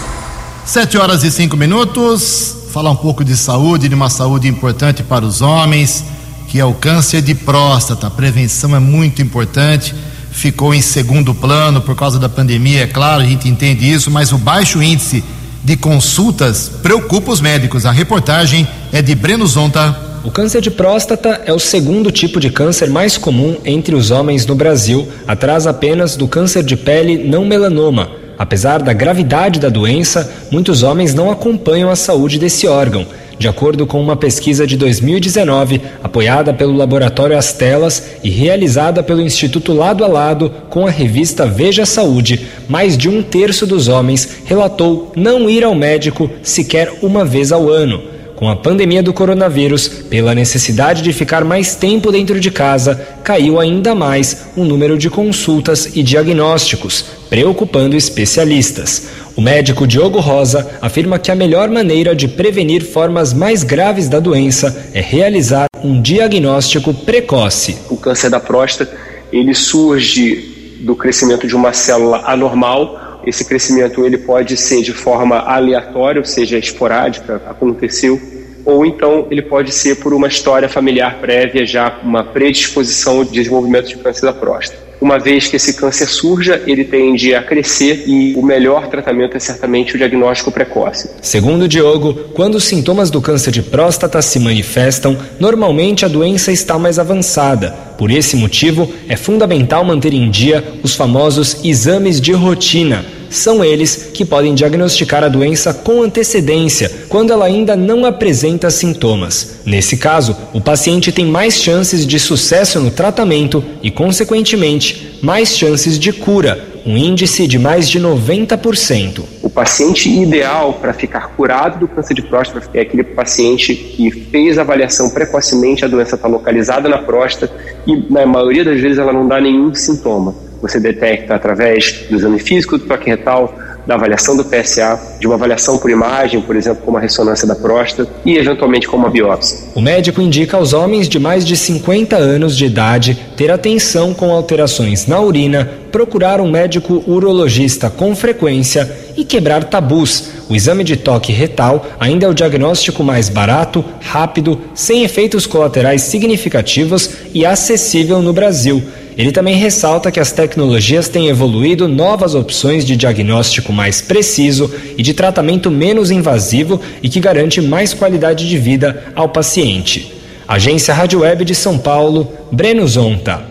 Sete 0.64 0.96
horas 0.96 1.24
e 1.24 1.30
cinco 1.32 1.56
minutos. 1.56 2.54
Falar 2.72 2.92
um 2.92 2.96
pouco 2.96 3.24
de 3.24 3.36
saúde, 3.36 3.88
de 3.88 3.94
uma 3.96 4.08
saúde 4.08 4.46
importante 4.46 5.02
para 5.02 5.24
os 5.24 5.42
homens, 5.42 6.04
que 6.46 6.60
é 6.60 6.64
o 6.64 6.72
câncer 6.72 7.20
de 7.20 7.34
próstata. 7.34 8.06
A 8.06 8.10
prevenção 8.10 8.76
é 8.76 8.78
muito 8.78 9.20
importante 9.20 9.92
ficou 10.30 10.74
em 10.74 10.82
segundo 10.82 11.34
plano 11.34 11.80
por 11.80 11.96
causa 11.96 12.18
da 12.18 12.28
pandemia, 12.28 12.82
é 12.82 12.86
claro, 12.86 13.22
a 13.22 13.26
gente 13.26 13.48
entende 13.48 13.90
isso, 13.90 14.10
mas 14.10 14.32
o 14.32 14.38
baixo 14.38 14.82
índice 14.82 15.24
de 15.64 15.78
consultas 15.78 16.70
preocupa 16.82 17.32
os 17.32 17.40
médicos. 17.40 17.86
A 17.86 17.90
reportagem 17.90 18.68
é 18.92 19.00
de 19.00 19.14
Breno 19.14 19.46
Zonta. 19.46 20.05
O 20.26 20.30
câncer 20.32 20.60
de 20.60 20.72
próstata 20.72 21.40
é 21.46 21.52
o 21.52 21.58
segundo 21.60 22.10
tipo 22.10 22.40
de 22.40 22.50
câncer 22.50 22.90
mais 22.90 23.16
comum 23.16 23.58
entre 23.64 23.94
os 23.94 24.10
homens 24.10 24.44
no 24.44 24.56
Brasil, 24.56 25.06
atrás 25.24 25.68
apenas 25.68 26.16
do 26.16 26.26
câncer 26.26 26.64
de 26.64 26.76
pele 26.76 27.16
não 27.16 27.44
melanoma. 27.44 28.10
Apesar 28.36 28.82
da 28.82 28.92
gravidade 28.92 29.60
da 29.60 29.68
doença, 29.68 30.28
muitos 30.50 30.82
homens 30.82 31.14
não 31.14 31.30
acompanham 31.30 31.88
a 31.88 31.94
saúde 31.94 32.40
desse 32.40 32.66
órgão. 32.66 33.06
De 33.38 33.46
acordo 33.46 33.86
com 33.86 34.00
uma 34.00 34.16
pesquisa 34.16 34.66
de 34.66 34.76
2019, 34.76 35.80
apoiada 36.02 36.52
pelo 36.52 36.76
Laboratório 36.76 37.38
Astelas 37.38 38.02
e 38.24 38.28
realizada 38.28 39.04
pelo 39.04 39.22
Instituto 39.22 39.72
Lado 39.72 40.04
a 40.04 40.08
Lado 40.08 40.52
com 40.68 40.88
a 40.88 40.90
revista 40.90 41.46
Veja 41.46 41.86
Saúde, 41.86 42.48
mais 42.68 42.98
de 42.98 43.08
um 43.08 43.22
terço 43.22 43.64
dos 43.64 43.86
homens 43.86 44.38
relatou 44.44 45.12
não 45.14 45.48
ir 45.48 45.62
ao 45.62 45.74
médico 45.74 46.28
sequer 46.42 46.92
uma 47.00 47.24
vez 47.24 47.52
ao 47.52 47.70
ano. 47.70 48.15
Com 48.36 48.50
a 48.50 48.54
pandemia 48.54 49.02
do 49.02 49.14
coronavírus, 49.14 49.88
pela 49.88 50.34
necessidade 50.34 51.00
de 51.00 51.10
ficar 51.10 51.42
mais 51.42 51.74
tempo 51.74 52.12
dentro 52.12 52.38
de 52.38 52.50
casa, 52.50 52.94
caiu 53.24 53.58
ainda 53.58 53.94
mais 53.94 54.48
o 54.54 54.62
número 54.62 54.98
de 54.98 55.08
consultas 55.08 55.96
e 55.96 56.02
diagnósticos, 56.02 57.02
preocupando 57.30 57.96
especialistas. 57.96 59.08
O 59.34 59.40
médico 59.40 59.86
Diogo 59.86 60.20
Rosa 60.20 60.68
afirma 60.82 61.18
que 61.18 61.30
a 61.30 61.34
melhor 61.34 61.70
maneira 61.70 62.14
de 62.14 62.28
prevenir 62.28 62.84
formas 62.84 63.32
mais 63.32 63.62
graves 63.62 64.06
da 64.06 64.20
doença 64.20 64.90
é 64.92 65.00
realizar 65.00 65.66
um 65.82 66.02
diagnóstico 66.02 66.92
precoce. 66.92 67.78
O 67.88 67.96
câncer 67.96 68.28
da 68.28 68.38
próstata, 68.38 68.94
ele 69.32 69.54
surge 69.54 70.76
do 70.80 70.94
crescimento 70.94 71.48
de 71.48 71.56
uma 71.56 71.72
célula 71.72 72.22
anormal 72.26 73.06
esse 73.26 73.44
crescimento 73.44 74.06
ele 74.06 74.18
pode 74.18 74.56
ser 74.56 74.82
de 74.82 74.92
forma 74.92 75.38
aleatória, 75.40 76.20
ou 76.20 76.24
seja, 76.24 76.56
esporádica, 76.56 77.42
aconteceu, 77.44 78.20
ou 78.66 78.84
então 78.84 79.28
ele 79.30 79.40
pode 79.40 79.72
ser 79.72 79.96
por 79.96 80.12
uma 80.12 80.26
história 80.26 80.68
familiar 80.68 81.18
prévia, 81.20 81.64
já 81.64 82.00
uma 82.02 82.24
predisposição 82.24 83.24
de 83.24 83.30
desenvolvimento 83.30 83.86
de 83.86 83.96
câncer 83.96 84.26
da 84.26 84.32
próstata. 84.32 84.84
Uma 84.98 85.18
vez 85.18 85.46
que 85.46 85.56
esse 85.56 85.74
câncer 85.74 86.06
surja, 86.06 86.62
ele 86.66 86.82
tende 86.82 87.34
a 87.34 87.42
crescer 87.42 88.04
e 88.06 88.34
o 88.34 88.42
melhor 88.42 88.88
tratamento 88.88 89.36
é 89.36 89.40
certamente 89.40 89.94
o 89.94 89.98
diagnóstico 89.98 90.50
precoce. 90.50 91.10
Segundo 91.20 91.68
Diogo, 91.68 92.14
quando 92.32 92.54
os 92.54 92.64
sintomas 92.64 93.10
do 93.10 93.20
câncer 93.20 93.50
de 93.50 93.62
próstata 93.62 94.22
se 94.22 94.40
manifestam, 94.40 95.16
normalmente 95.38 96.06
a 96.06 96.08
doença 96.08 96.50
está 96.50 96.78
mais 96.78 96.98
avançada. 96.98 97.76
Por 97.98 98.10
esse 98.10 98.36
motivo, 98.36 98.90
é 99.06 99.16
fundamental 99.16 99.84
manter 99.84 100.14
em 100.14 100.30
dia 100.30 100.64
os 100.82 100.94
famosos 100.94 101.62
exames 101.62 102.18
de 102.18 102.32
rotina 102.32 103.04
são 103.36 103.64
eles 103.64 104.10
que 104.12 104.24
podem 104.24 104.54
diagnosticar 104.54 105.22
a 105.22 105.28
doença 105.28 105.72
com 105.72 106.02
antecedência, 106.02 106.90
quando 107.08 107.32
ela 107.32 107.44
ainda 107.44 107.76
não 107.76 108.04
apresenta 108.04 108.70
sintomas. 108.70 109.60
Nesse 109.64 109.96
caso, 109.96 110.36
o 110.52 110.60
paciente 110.60 111.12
tem 111.12 111.26
mais 111.26 111.60
chances 111.60 112.06
de 112.06 112.18
sucesso 112.18 112.80
no 112.80 112.90
tratamento 112.90 113.64
e, 113.82 113.90
consequentemente, 113.90 115.18
mais 115.22 115.56
chances 115.56 115.98
de 115.98 116.12
cura, 116.12 116.76
um 116.86 116.96
índice 116.96 117.48
de 117.48 117.58
mais 117.58 117.88
de 117.88 118.00
90%. 118.00 119.24
O 119.42 119.50
paciente 119.50 120.08
ideal 120.08 120.74
para 120.74 120.92
ficar 120.92 121.28
curado 121.34 121.80
do 121.80 121.88
câncer 121.88 122.14
de 122.14 122.22
próstata 122.22 122.70
é 122.72 122.80
aquele 122.80 123.02
paciente 123.02 123.74
que 123.74 124.10
fez 124.10 124.56
a 124.56 124.60
avaliação 124.60 125.10
precocemente, 125.10 125.84
a 125.84 125.88
doença 125.88 126.14
está 126.14 126.28
localizada 126.28 126.88
na 126.88 126.98
próstata 126.98 127.52
e, 127.86 128.12
na 128.12 128.24
maioria 128.24 128.64
das 128.64 128.80
vezes, 128.80 128.98
ela 128.98 129.12
não 129.12 129.26
dá 129.26 129.40
nenhum 129.40 129.74
sintoma. 129.74 130.45
Você 130.62 130.80
detecta 130.80 131.34
através 131.34 132.06
do 132.08 132.16
exame 132.16 132.38
físico 132.38 132.78
do 132.78 132.86
toque 132.86 133.08
retal, 133.10 133.54
da 133.86 133.94
avaliação 133.94 134.36
do 134.36 134.44
PSA, 134.44 134.98
de 135.20 135.26
uma 135.26 135.36
avaliação 135.36 135.78
por 135.78 135.90
imagem, 135.90 136.40
por 136.40 136.56
exemplo, 136.56 136.82
como 136.84 136.96
a 136.96 137.00
ressonância 137.00 137.46
da 137.46 137.54
próstata 137.54 138.10
e 138.24 138.36
eventualmente 138.36 138.88
como 138.88 139.06
a 139.06 139.10
biópsia. 139.10 139.58
O 139.76 139.80
médico 139.80 140.20
indica 140.20 140.56
aos 140.56 140.72
homens 140.72 141.08
de 141.08 141.20
mais 141.20 141.44
de 141.44 141.56
50 141.56 142.16
anos 142.16 142.56
de 142.56 142.66
idade 142.66 143.16
ter 143.36 143.50
atenção 143.50 144.12
com 144.12 144.32
alterações 144.32 145.06
na 145.06 145.20
urina, 145.20 145.70
procurar 145.92 146.40
um 146.40 146.50
médico 146.50 147.04
urologista 147.06 147.88
com 147.88 148.14
frequência 148.16 148.90
e 149.16 149.24
quebrar 149.24 149.64
tabus. 149.64 150.30
O 150.48 150.54
exame 150.54 150.82
de 150.82 150.96
toque 150.96 151.32
retal 151.32 151.86
ainda 152.00 152.26
é 152.26 152.28
o 152.28 152.34
diagnóstico 152.34 153.04
mais 153.04 153.28
barato, 153.28 153.84
rápido, 154.00 154.60
sem 154.74 155.04
efeitos 155.04 155.46
colaterais 155.46 156.02
significativos 156.02 157.10
e 157.32 157.46
acessível 157.46 158.20
no 158.20 158.32
Brasil. 158.32 158.82
Ele 159.16 159.32
também 159.32 159.56
ressalta 159.56 160.10
que 160.10 160.20
as 160.20 160.30
tecnologias 160.30 161.08
têm 161.08 161.28
evoluído 161.28 161.88
novas 161.88 162.34
opções 162.34 162.84
de 162.84 162.96
diagnóstico 162.96 163.72
mais 163.72 164.02
preciso 164.02 164.70
e 164.98 165.02
de 165.02 165.14
tratamento 165.14 165.70
menos 165.70 166.10
invasivo 166.10 166.80
e 167.02 167.08
que 167.08 167.18
garante 167.18 167.62
mais 167.62 167.94
qualidade 167.94 168.46
de 168.46 168.58
vida 168.58 169.04
ao 169.14 169.28
paciente. 169.30 170.12
Agência 170.46 170.92
Rádio 170.92 171.20
Web 171.20 171.46
de 171.46 171.54
São 171.54 171.78
Paulo, 171.78 172.30
Breno 172.52 172.86
Zonta. 172.86 173.42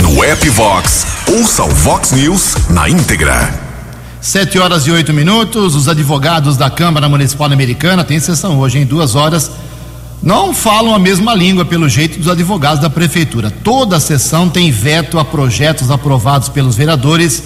No 0.00 0.22
app 0.22 0.48
Vox, 0.50 1.04
ouça 1.28 1.64
o 1.64 1.68
Vox 1.68 2.12
News 2.12 2.54
na 2.70 2.88
íntegra. 2.88 3.52
Sete 4.20 4.56
horas 4.56 4.86
e 4.86 4.92
oito 4.92 5.12
minutos, 5.12 5.74
os 5.74 5.88
advogados 5.88 6.56
da 6.56 6.70
Câmara 6.70 7.08
Municipal 7.08 7.50
Americana 7.52 8.04
têm 8.04 8.20
sessão 8.20 8.60
hoje 8.60 8.78
em 8.78 8.86
duas 8.86 9.16
horas 9.16 9.50
não 10.22 10.54
falam 10.54 10.94
a 10.94 11.00
mesma 11.00 11.34
língua, 11.34 11.64
pelo 11.64 11.88
jeito, 11.88 12.18
dos 12.18 12.28
advogados 12.28 12.80
da 12.80 12.88
prefeitura. 12.88 13.50
Toda 13.50 13.98
sessão 13.98 14.48
tem 14.48 14.70
veto 14.70 15.18
a 15.18 15.24
projetos 15.24 15.90
aprovados 15.90 16.48
pelos 16.48 16.76
vereadores 16.76 17.42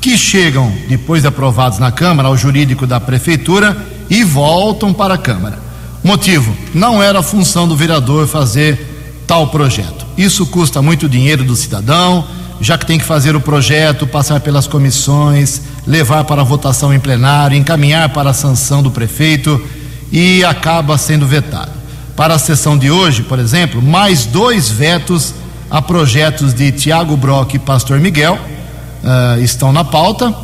que 0.00 0.18
chegam, 0.18 0.72
depois 0.88 1.22
de 1.22 1.28
aprovados 1.28 1.78
na 1.78 1.92
Câmara, 1.92 2.26
ao 2.26 2.36
jurídico 2.36 2.84
da 2.84 2.98
prefeitura 2.98 3.76
e 4.10 4.24
voltam 4.24 4.92
para 4.92 5.14
a 5.14 5.18
Câmara. 5.18 5.60
Motivo: 6.02 6.52
não 6.74 7.00
era 7.00 7.22
função 7.22 7.68
do 7.68 7.76
vereador 7.76 8.26
fazer 8.26 9.24
tal 9.24 9.46
projeto. 9.48 10.04
Isso 10.18 10.46
custa 10.46 10.82
muito 10.82 11.08
dinheiro 11.08 11.44
do 11.44 11.54
cidadão, 11.54 12.24
já 12.60 12.76
que 12.76 12.86
tem 12.86 12.98
que 12.98 13.04
fazer 13.04 13.36
o 13.36 13.40
projeto, 13.40 14.04
passar 14.04 14.40
pelas 14.40 14.66
comissões, 14.66 15.62
levar 15.86 16.24
para 16.24 16.42
votação 16.42 16.92
em 16.92 16.98
plenário, 16.98 17.56
encaminhar 17.56 18.08
para 18.08 18.30
a 18.30 18.34
sanção 18.34 18.82
do 18.82 18.90
prefeito 18.90 19.64
e 20.10 20.44
acaba 20.44 20.98
sendo 20.98 21.24
vetado 21.24 21.75
para 22.16 22.34
a 22.34 22.38
sessão 22.38 22.78
de 22.78 22.90
hoje, 22.90 23.22
por 23.22 23.38
exemplo, 23.38 23.82
mais 23.82 24.24
dois 24.24 24.70
vetos 24.70 25.34
a 25.70 25.82
projetos 25.82 26.54
de 26.54 26.72
Tiago 26.72 27.16
Brock 27.16 27.54
e 27.54 27.58
Pastor 27.58 28.00
Miguel 28.00 28.38
uh, 29.04 29.40
estão 29.42 29.72
na 29.72 29.84
pauta. 29.84 30.34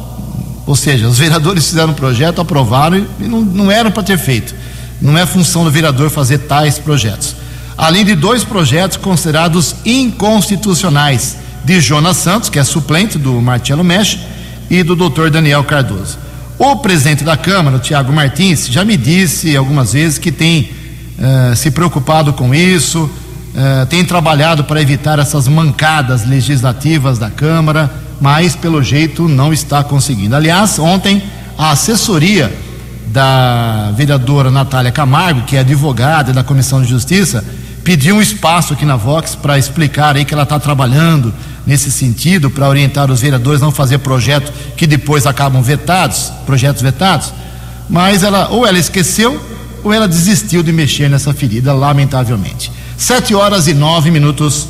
Ou 0.66 0.76
seja, 0.76 1.08
os 1.08 1.18
vereadores 1.18 1.66
fizeram 1.66 1.90
um 1.90 1.94
projeto, 1.94 2.40
aprovaram 2.40 3.04
e 3.18 3.24
não, 3.24 3.40
não 3.40 3.70
eram 3.70 3.90
para 3.90 4.02
ter 4.02 4.18
feito. 4.18 4.54
Não 5.00 5.16
é 5.16 5.26
função 5.26 5.64
do 5.64 5.70
vereador 5.70 6.10
fazer 6.10 6.38
tais 6.38 6.78
projetos. 6.78 7.34
Além 7.76 8.04
de 8.04 8.14
dois 8.14 8.44
projetos 8.44 8.96
considerados 8.96 9.74
inconstitucionais, 9.84 11.38
de 11.64 11.80
Jonas 11.80 12.16
Santos, 12.16 12.48
que 12.48 12.58
é 12.58 12.64
suplente 12.64 13.18
do 13.18 13.40
Marcelo 13.40 13.84
Mesh, 13.84 14.18
e 14.70 14.82
do 14.82 14.96
doutor 14.96 15.30
Daniel 15.30 15.62
Cardoso. 15.64 16.18
O 16.58 16.76
presidente 16.76 17.24
da 17.24 17.36
Câmara, 17.36 17.76
o 17.76 17.80
Tiago 17.80 18.12
Martins, 18.12 18.68
já 18.68 18.84
me 18.84 18.96
disse 18.96 19.56
algumas 19.56 19.92
vezes 19.92 20.18
que 20.18 20.32
tem 20.32 20.70
eh, 21.24 21.54
se 21.54 21.70
preocupado 21.70 22.32
com 22.32 22.52
isso, 22.52 23.04
uh, 23.04 23.86
tem 23.86 24.04
trabalhado 24.04 24.64
para 24.64 24.82
evitar 24.82 25.20
essas 25.20 25.46
mancadas 25.46 26.26
legislativas 26.26 27.16
da 27.16 27.30
Câmara, 27.30 27.88
mas 28.20 28.56
pelo 28.56 28.82
jeito 28.82 29.28
não 29.28 29.52
está 29.52 29.84
conseguindo. 29.84 30.34
Aliás, 30.34 30.80
ontem 30.80 31.22
a 31.56 31.70
assessoria 31.70 32.52
da 33.06 33.92
vereadora 33.96 34.50
Natália 34.50 34.90
Camargo, 34.90 35.42
que 35.42 35.56
é 35.56 35.60
advogada 35.60 36.32
da 36.32 36.42
Comissão 36.42 36.82
de 36.82 36.88
Justiça, 36.88 37.44
pediu 37.84 38.16
um 38.16 38.20
espaço 38.20 38.72
aqui 38.72 38.84
na 38.84 38.96
Vox 38.96 39.36
para 39.36 39.56
explicar 39.56 40.16
aí 40.16 40.24
que 40.24 40.34
ela 40.34 40.42
está 40.42 40.58
trabalhando 40.58 41.32
nesse 41.64 41.92
sentido 41.92 42.50
para 42.50 42.68
orientar 42.68 43.12
os 43.12 43.20
vereadores 43.20 43.60
não 43.60 43.70
fazer 43.70 43.98
projetos 43.98 44.52
que 44.76 44.88
depois 44.88 45.24
acabam 45.24 45.62
vetados, 45.62 46.32
projetos 46.44 46.82
vetados. 46.82 47.32
Mas 47.88 48.24
ela 48.24 48.48
ou 48.48 48.66
ela 48.66 48.78
esqueceu 48.78 49.40
ou 49.84 49.92
ela 49.92 50.06
desistiu 50.06 50.62
de 50.62 50.72
mexer 50.72 51.08
nessa 51.08 51.32
ferida, 51.34 51.72
lamentavelmente. 51.72 52.70
Sete 52.96 53.34
horas 53.34 53.66
e 53.66 53.74
nove 53.74 54.10
minutos. 54.10 54.68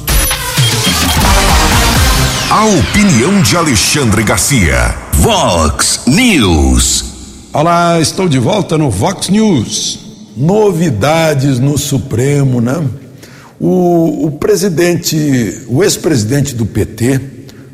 A 2.50 2.64
opinião 2.66 3.42
de 3.42 3.56
Alexandre 3.56 4.22
Garcia. 4.22 4.94
Vox 5.14 6.00
News. 6.06 7.04
Olá, 7.52 8.00
estou 8.00 8.28
de 8.28 8.38
volta 8.38 8.78
no 8.78 8.90
Vox 8.90 9.28
News. 9.28 10.00
Novidades 10.34 11.58
no 11.58 11.76
Supremo, 11.76 12.60
né? 12.60 12.82
O, 13.60 14.26
o 14.26 14.30
presidente, 14.32 15.62
o 15.68 15.84
ex-presidente 15.84 16.54
do 16.54 16.64
PT, 16.64 17.20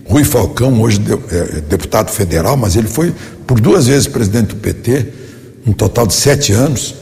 Rui 0.04 0.24
Falcão, 0.24 0.82
hoje 0.82 0.98
de, 0.98 1.12
é, 1.12 1.60
deputado 1.68 2.10
federal, 2.10 2.56
mas 2.56 2.76
ele 2.76 2.88
foi 2.88 3.14
por 3.46 3.60
duas 3.60 3.86
vezes 3.86 4.06
presidente 4.06 4.48
do 4.48 4.56
PT, 4.56 5.06
um 5.66 5.72
total 5.72 6.06
de 6.06 6.14
sete 6.14 6.52
anos 6.52 6.94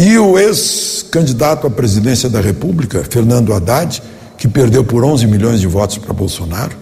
e 0.00 0.18
o 0.18 0.38
ex-candidato 0.38 1.66
à 1.66 1.70
presidência 1.70 2.26
da 2.30 2.40
República, 2.40 3.04
Fernando 3.04 3.52
Haddad, 3.52 4.02
que 4.38 4.48
perdeu 4.48 4.82
por 4.82 5.04
11 5.04 5.26
milhões 5.26 5.60
de 5.60 5.66
votos 5.66 5.98
para 5.98 6.14
Bolsonaro, 6.14 6.74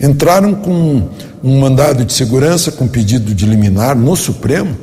entraram 0.00 0.54
com 0.54 1.10
um 1.42 1.60
mandado 1.60 2.06
de 2.06 2.14
segurança, 2.14 2.72
com 2.72 2.88
pedido 2.88 3.34
de 3.34 3.44
liminar 3.44 3.94
no 3.94 4.16
Supremo, 4.16 4.74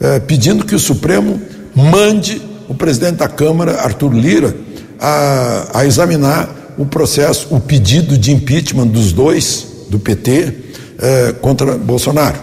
eh, 0.00 0.18
pedindo 0.18 0.66
que 0.66 0.74
o 0.74 0.78
Supremo 0.78 1.40
mande 1.72 2.42
o 2.68 2.74
presidente 2.74 3.18
da 3.18 3.28
Câmara, 3.28 3.80
Arthur 3.80 4.12
Lira, 4.12 4.52
a, 4.98 5.68
a 5.72 5.86
examinar 5.86 6.74
o 6.76 6.84
processo, 6.84 7.46
o 7.54 7.60
pedido 7.60 8.18
de 8.18 8.32
impeachment 8.32 8.88
dos 8.88 9.12
dois, 9.12 9.68
do 9.88 10.00
PT, 10.00 10.52
eh, 10.98 11.34
contra 11.40 11.78
Bolsonaro. 11.78 12.40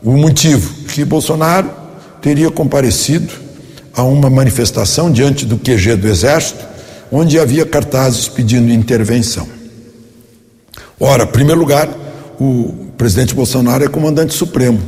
O 0.00 0.16
motivo 0.16 0.72
que 0.84 1.04
Bolsonaro 1.04 1.68
teria 2.20 2.48
comparecido 2.48 3.42
a 3.94 4.02
uma 4.02 4.30
manifestação 4.30 5.10
diante 5.10 5.44
do 5.44 5.56
QG 5.56 5.96
do 5.96 6.08
Exército, 6.08 6.64
onde 7.10 7.38
havia 7.38 7.66
cartazes 7.66 8.28
pedindo 8.28 8.72
intervenção. 8.72 9.46
Ora, 10.98 11.24
em 11.24 11.26
primeiro 11.26 11.60
lugar, 11.60 11.88
o 12.40 12.86
presidente 12.96 13.34
Bolsonaro 13.34 13.84
é 13.84 13.88
comandante 13.88 14.34
supremo 14.34 14.80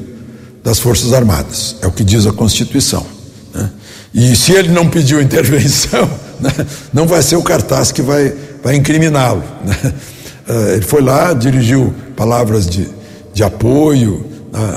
das 0.63 0.79
Forças 0.79 1.13
Armadas, 1.13 1.77
é 1.83 1.87
o 1.87 1.93
que 1.93 2.03
diz 2.03 2.27
a 2.27 2.33
Constituição. 2.33 3.05
Né? 3.53 3.71
E 4.15 4.37
se 4.37 4.53
ele 4.53 4.69
não 4.69 4.89
pediu 4.89 5.21
intervenção, 5.23 6.09
né, 6.41 6.51
não 6.93 7.07
vai 7.07 7.23
ser 7.23 7.37
o 7.37 7.43
cartaz 7.43 7.93
que 7.93 8.01
vai, 8.01 8.35
vai 8.63 8.77
incriminá-lo. 8.77 9.43
Né? 9.65 9.95
Eh, 10.47 10.75
ele 10.75 10.83
foi 10.83 11.03
lá, 11.03 11.33
dirigiu 11.33 11.95
palavras 12.17 12.67
de, 12.67 12.89
de 13.33 13.43
apoio 13.43 14.25
né, 14.53 14.77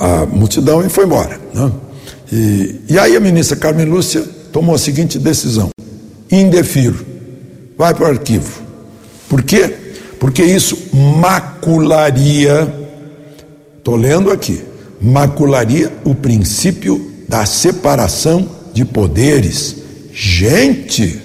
a, 0.00 0.26
multidão 0.26 0.84
e 0.84 0.88
foi 0.88 1.04
embora. 1.04 1.40
Né? 1.52 1.72
E, 2.34 2.80
e 2.88 2.98
aí 2.98 3.14
a 3.14 3.20
ministra 3.20 3.56
Carmen 3.56 3.86
Lúcia 3.86 4.22
tomou 4.52 4.74
a 4.74 4.78
seguinte 4.78 5.20
decisão: 5.20 5.70
indefiro, 6.28 7.06
vai 7.78 7.94
para 7.94 8.06
o 8.06 8.08
arquivo. 8.08 8.60
Por 9.28 9.40
quê? 9.40 9.72
Porque 10.18 10.42
isso 10.42 10.76
macularia, 10.92 12.74
estou 13.78 13.94
lendo 13.94 14.32
aqui, 14.32 14.64
macularia 15.00 15.92
o 16.04 16.12
princípio 16.12 17.12
da 17.28 17.46
separação 17.46 18.50
de 18.72 18.84
poderes. 18.84 19.76
Gente, 20.12 21.20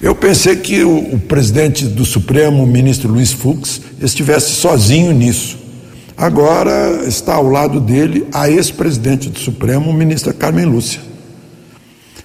eu 0.00 0.14
pensei 0.14 0.54
que 0.54 0.84
o, 0.84 1.14
o 1.14 1.18
presidente 1.18 1.86
do 1.86 2.04
Supremo, 2.04 2.62
o 2.62 2.66
ministro 2.68 3.10
Luiz 3.10 3.32
Fux, 3.32 3.80
estivesse 4.00 4.52
sozinho 4.52 5.12
nisso. 5.12 5.58
Agora 6.22 7.02
está 7.04 7.34
ao 7.34 7.48
lado 7.48 7.80
dele 7.80 8.28
a 8.32 8.48
ex-presidente 8.48 9.28
do 9.28 9.40
Supremo, 9.40 9.92
ministra 9.92 10.32
Carmen 10.32 10.66
Lúcia, 10.66 11.00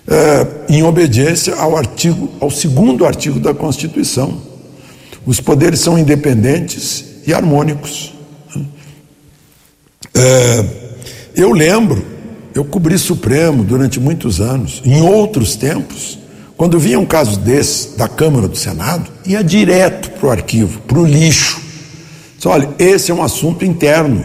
é, 0.07 0.45
em 0.69 0.83
obediência 0.83 1.55
ao 1.55 1.75
artigo, 1.75 2.29
ao 2.39 2.51
segundo 2.51 3.07
artigo 3.07 3.39
da 3.39 3.55
Constituição. 3.55 4.39
Os 5.25 5.41
poderes 5.41 5.79
são 5.79 5.97
independentes 5.97 7.05
e 7.25 7.33
harmônicos. 7.33 8.13
É, 10.13 10.65
eu 11.35 11.51
lembro, 11.51 12.05
eu 12.53 12.63
cobri 12.63 12.99
Supremo 12.99 13.63
durante 13.63 13.99
muitos 13.99 14.39
anos, 14.39 14.79
em 14.85 15.01
outros 15.01 15.55
tempos, 15.55 16.19
quando 16.55 16.77
vinha 16.77 16.99
um 16.99 17.05
caso 17.05 17.39
desse 17.39 17.97
da 17.97 18.07
Câmara 18.07 18.47
do 18.47 18.55
Senado, 18.55 19.09
ia 19.25 19.43
direto 19.43 20.11
para 20.11 20.27
o 20.27 20.31
arquivo, 20.31 20.81
para 20.81 20.99
o 20.99 21.03
lixo. 21.03 21.65
Só, 22.37 22.51
olha, 22.51 22.69
esse 22.77 23.11
é 23.11 23.13
um 23.13 23.23
assunto 23.23 23.65
interno 23.65 24.23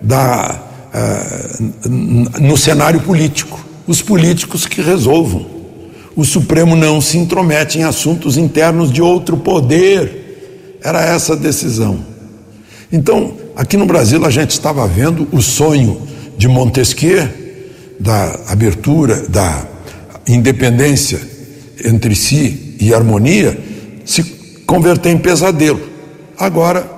da, 0.00 0.62
uh, 0.94 2.38
no 2.40 2.56
cenário 2.56 3.00
político. 3.00 3.58
Os 3.86 4.02
políticos 4.02 4.66
que 4.66 4.82
resolvam. 4.82 5.46
O 6.14 6.24
Supremo 6.24 6.76
não 6.76 7.00
se 7.00 7.16
intromete 7.16 7.78
em 7.78 7.84
assuntos 7.84 8.36
internos 8.36 8.92
de 8.92 9.00
outro 9.00 9.36
poder. 9.36 10.78
Era 10.82 11.02
essa 11.02 11.32
a 11.32 11.36
decisão. 11.36 12.00
Então, 12.92 13.34
aqui 13.56 13.76
no 13.76 13.86
Brasil, 13.86 14.24
a 14.24 14.30
gente 14.30 14.50
estava 14.50 14.86
vendo 14.86 15.28
o 15.32 15.40
sonho 15.40 16.02
de 16.36 16.48
Montesquieu 16.48 17.28
da 17.98 18.40
abertura, 18.48 19.26
da 19.28 19.66
independência 20.26 21.20
entre 21.84 22.14
si 22.14 22.76
e 22.80 22.94
harmonia, 22.94 23.58
se 24.04 24.22
converter 24.66 25.10
em 25.10 25.18
pesadelo. 25.18 25.80
Agora, 26.38 26.97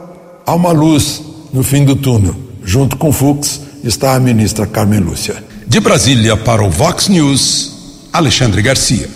há 0.50 0.54
uma 0.54 0.72
luz 0.72 1.22
no 1.52 1.62
fim 1.62 1.84
do 1.84 1.94
túnel. 1.94 2.34
Junto 2.64 2.96
com 2.96 3.12
Fux 3.12 3.60
está 3.84 4.16
a 4.16 4.20
ministra 4.20 4.66
Carmen 4.66 4.98
Lúcia. 4.98 5.44
De 5.64 5.78
Brasília 5.78 6.36
para 6.36 6.60
o 6.64 6.68
Vox 6.68 7.06
News, 7.06 8.08
Alexandre 8.12 8.60
Garcia. 8.60 9.08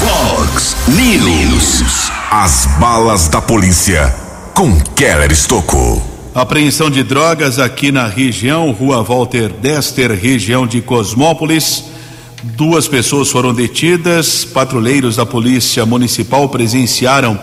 Vox 0.00 0.74
News. 0.88 2.10
As 2.28 2.66
balas 2.80 3.28
da 3.28 3.40
polícia 3.40 4.12
com 4.52 4.80
Keller 4.96 5.30
Estocou. 5.30 6.02
Apreensão 6.34 6.90
de 6.90 7.04
drogas 7.04 7.60
aqui 7.60 7.92
na 7.92 8.08
região, 8.08 8.72
Rua 8.72 9.04
Walter 9.04 9.48
Dester, 9.48 10.10
região 10.10 10.66
de 10.66 10.80
Cosmópolis. 10.80 11.84
Duas 12.42 12.88
pessoas 12.88 13.30
foram 13.30 13.54
detidas. 13.54 14.44
Patrulheiros 14.44 15.16
da 15.16 15.26
Polícia 15.26 15.86
Municipal 15.86 16.48
presenciaram 16.48 17.38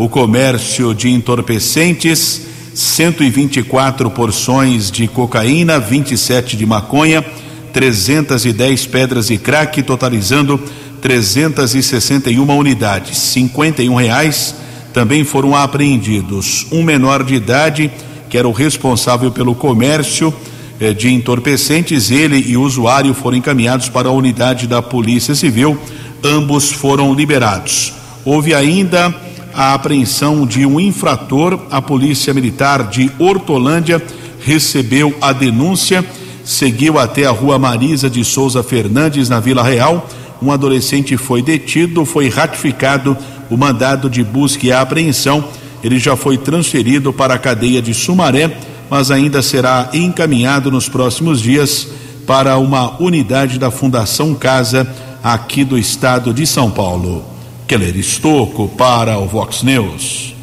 o 0.00 0.08
comércio 0.08 0.94
de 0.94 1.10
entorpecentes, 1.10 2.46
124 2.72 4.10
porções 4.10 4.90
de 4.90 5.06
cocaína, 5.06 5.78
27 5.78 6.56
de 6.56 6.64
maconha, 6.64 7.22
310 7.70 8.86
pedras 8.86 9.26
de 9.26 9.36
crack, 9.36 9.82
totalizando 9.82 10.58
361 11.02 12.42
unidades. 12.56 13.18
51 13.18 13.94
reais 13.94 14.54
também 14.90 15.22
foram 15.22 15.54
apreendidos. 15.54 16.66
Um 16.72 16.82
menor 16.82 17.22
de 17.22 17.34
idade, 17.34 17.90
que 18.30 18.38
era 18.38 18.48
o 18.48 18.52
responsável 18.52 19.30
pelo 19.30 19.54
comércio 19.54 20.32
eh, 20.80 20.94
de 20.94 21.12
entorpecentes, 21.12 22.10
ele 22.10 22.42
e 22.48 22.56
o 22.56 22.62
usuário 22.62 23.12
foram 23.12 23.36
encaminhados 23.36 23.90
para 23.90 24.08
a 24.08 24.12
unidade 24.12 24.66
da 24.66 24.80
Polícia 24.80 25.34
Civil. 25.34 25.78
Ambos 26.24 26.72
foram 26.72 27.12
liberados. 27.12 27.92
Houve 28.24 28.54
ainda 28.54 29.14
a 29.54 29.74
apreensão 29.74 30.46
de 30.46 30.64
um 30.64 30.78
infrator. 30.78 31.58
A 31.70 31.80
Polícia 31.80 32.32
Militar 32.34 32.88
de 32.88 33.10
Hortolândia 33.18 34.02
recebeu 34.40 35.14
a 35.20 35.32
denúncia, 35.32 36.04
seguiu 36.44 36.98
até 36.98 37.26
a 37.26 37.30
rua 37.30 37.58
Marisa 37.58 38.08
de 38.08 38.24
Souza 38.24 38.62
Fernandes, 38.62 39.28
na 39.28 39.40
Vila 39.40 39.62
Real. 39.62 40.08
Um 40.42 40.50
adolescente 40.50 41.16
foi 41.16 41.42
detido, 41.42 42.04
foi 42.04 42.28
ratificado 42.28 43.16
o 43.50 43.56
mandado 43.56 44.08
de 44.08 44.24
busca 44.24 44.66
e 44.66 44.72
apreensão. 44.72 45.44
Ele 45.82 45.98
já 45.98 46.16
foi 46.16 46.38
transferido 46.38 47.12
para 47.12 47.34
a 47.34 47.38
cadeia 47.38 47.82
de 47.82 47.92
Sumaré, 47.92 48.56
mas 48.88 49.10
ainda 49.10 49.42
será 49.42 49.90
encaminhado 49.92 50.70
nos 50.70 50.88
próximos 50.88 51.40
dias 51.40 51.88
para 52.26 52.56
uma 52.58 53.00
unidade 53.02 53.58
da 53.58 53.70
Fundação 53.70 54.34
Casa 54.34 54.88
aqui 55.22 55.64
do 55.64 55.76
estado 55.76 56.32
de 56.32 56.46
São 56.46 56.70
Paulo. 56.70 57.39
Keller 57.70 57.96
Estocco 57.96 58.66
para 58.66 59.16
o 59.20 59.28
Vox 59.28 59.62
News. 59.62 60.34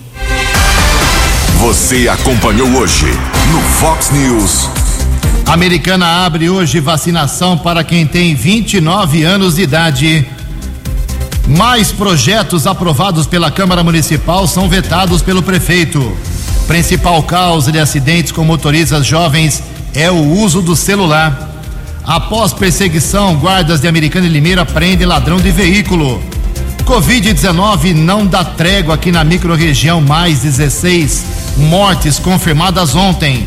Você 1.59 2.07
acompanhou 2.07 2.69
hoje 2.69 3.05
no 3.51 3.59
Vox 3.81 4.11
News. 4.11 4.69
Americana 5.45 6.25
abre 6.25 6.49
hoje 6.49 6.79
vacinação 6.79 7.57
para 7.57 7.83
quem 7.83 8.07
tem 8.07 8.33
29 8.33 9.23
anos 9.23 9.57
de 9.57 9.63
idade. 9.63 10.25
Mais 11.49 11.91
projetos 11.91 12.65
aprovados 12.65 13.27
pela 13.27 13.51
Câmara 13.51 13.83
Municipal 13.83 14.47
são 14.47 14.69
vetados 14.69 15.21
pelo 15.21 15.43
prefeito. 15.43 16.17
Principal 16.65 17.21
causa 17.23 17.73
de 17.73 17.79
acidentes 17.79 18.31
com 18.31 18.45
motoristas 18.45 19.05
jovens 19.05 19.61
é 19.93 20.09
o 20.09 20.31
uso 20.31 20.61
do 20.61 20.77
celular. 20.77 21.61
Após 22.05 22.53
perseguição, 22.53 23.35
guardas 23.35 23.81
de 23.81 23.87
Americana 23.89 24.27
e 24.27 24.29
Limeira 24.29 24.63
prendem 24.65 25.05
ladrão 25.05 25.35
de 25.35 25.51
veículo. 25.51 26.23
Covid-19 26.87 27.93
não 27.93 28.25
dá 28.25 28.45
trégua 28.45 28.95
aqui 28.95 29.11
na 29.11 29.21
microrregião, 29.21 29.99
mais 29.99 30.39
16 30.39 31.25
mortes 31.57 32.17
confirmadas 32.17 32.95
ontem. 32.95 33.45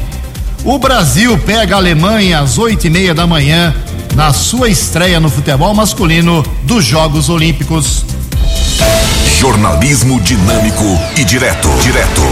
O 0.62 0.78
Brasil 0.78 1.38
pega 1.38 1.74
a 1.74 1.78
Alemanha 1.78 2.40
às 2.40 2.58
oito 2.58 2.86
e 2.86 2.90
meia 2.90 3.14
da 3.14 3.26
manhã 3.26 3.74
na 4.14 4.34
sua 4.34 4.68
estreia 4.68 5.18
no 5.18 5.30
futebol 5.30 5.72
masculino 5.74 6.44
dos 6.64 6.84
Jogos 6.84 7.30
Olímpicos. 7.30 8.04
Jornalismo 9.38 10.20
dinâmico 10.20 10.84
e 11.16 11.24
direto. 11.24 11.68
Direto. 11.82 12.22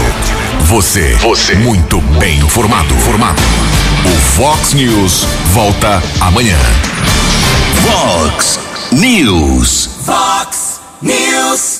Você. 0.65 1.15
Você. 1.15 1.55
Muito 1.55 1.99
bem 2.19 2.37
informado. 2.37 2.93
Formado. 2.97 3.41
O 4.05 4.15
Fox 4.35 4.73
News 4.75 5.25
volta 5.53 6.03
amanhã. 6.21 6.57
Fox 7.83 8.59
News. 8.91 9.89
Fox 10.05 10.68
News. 11.01 11.77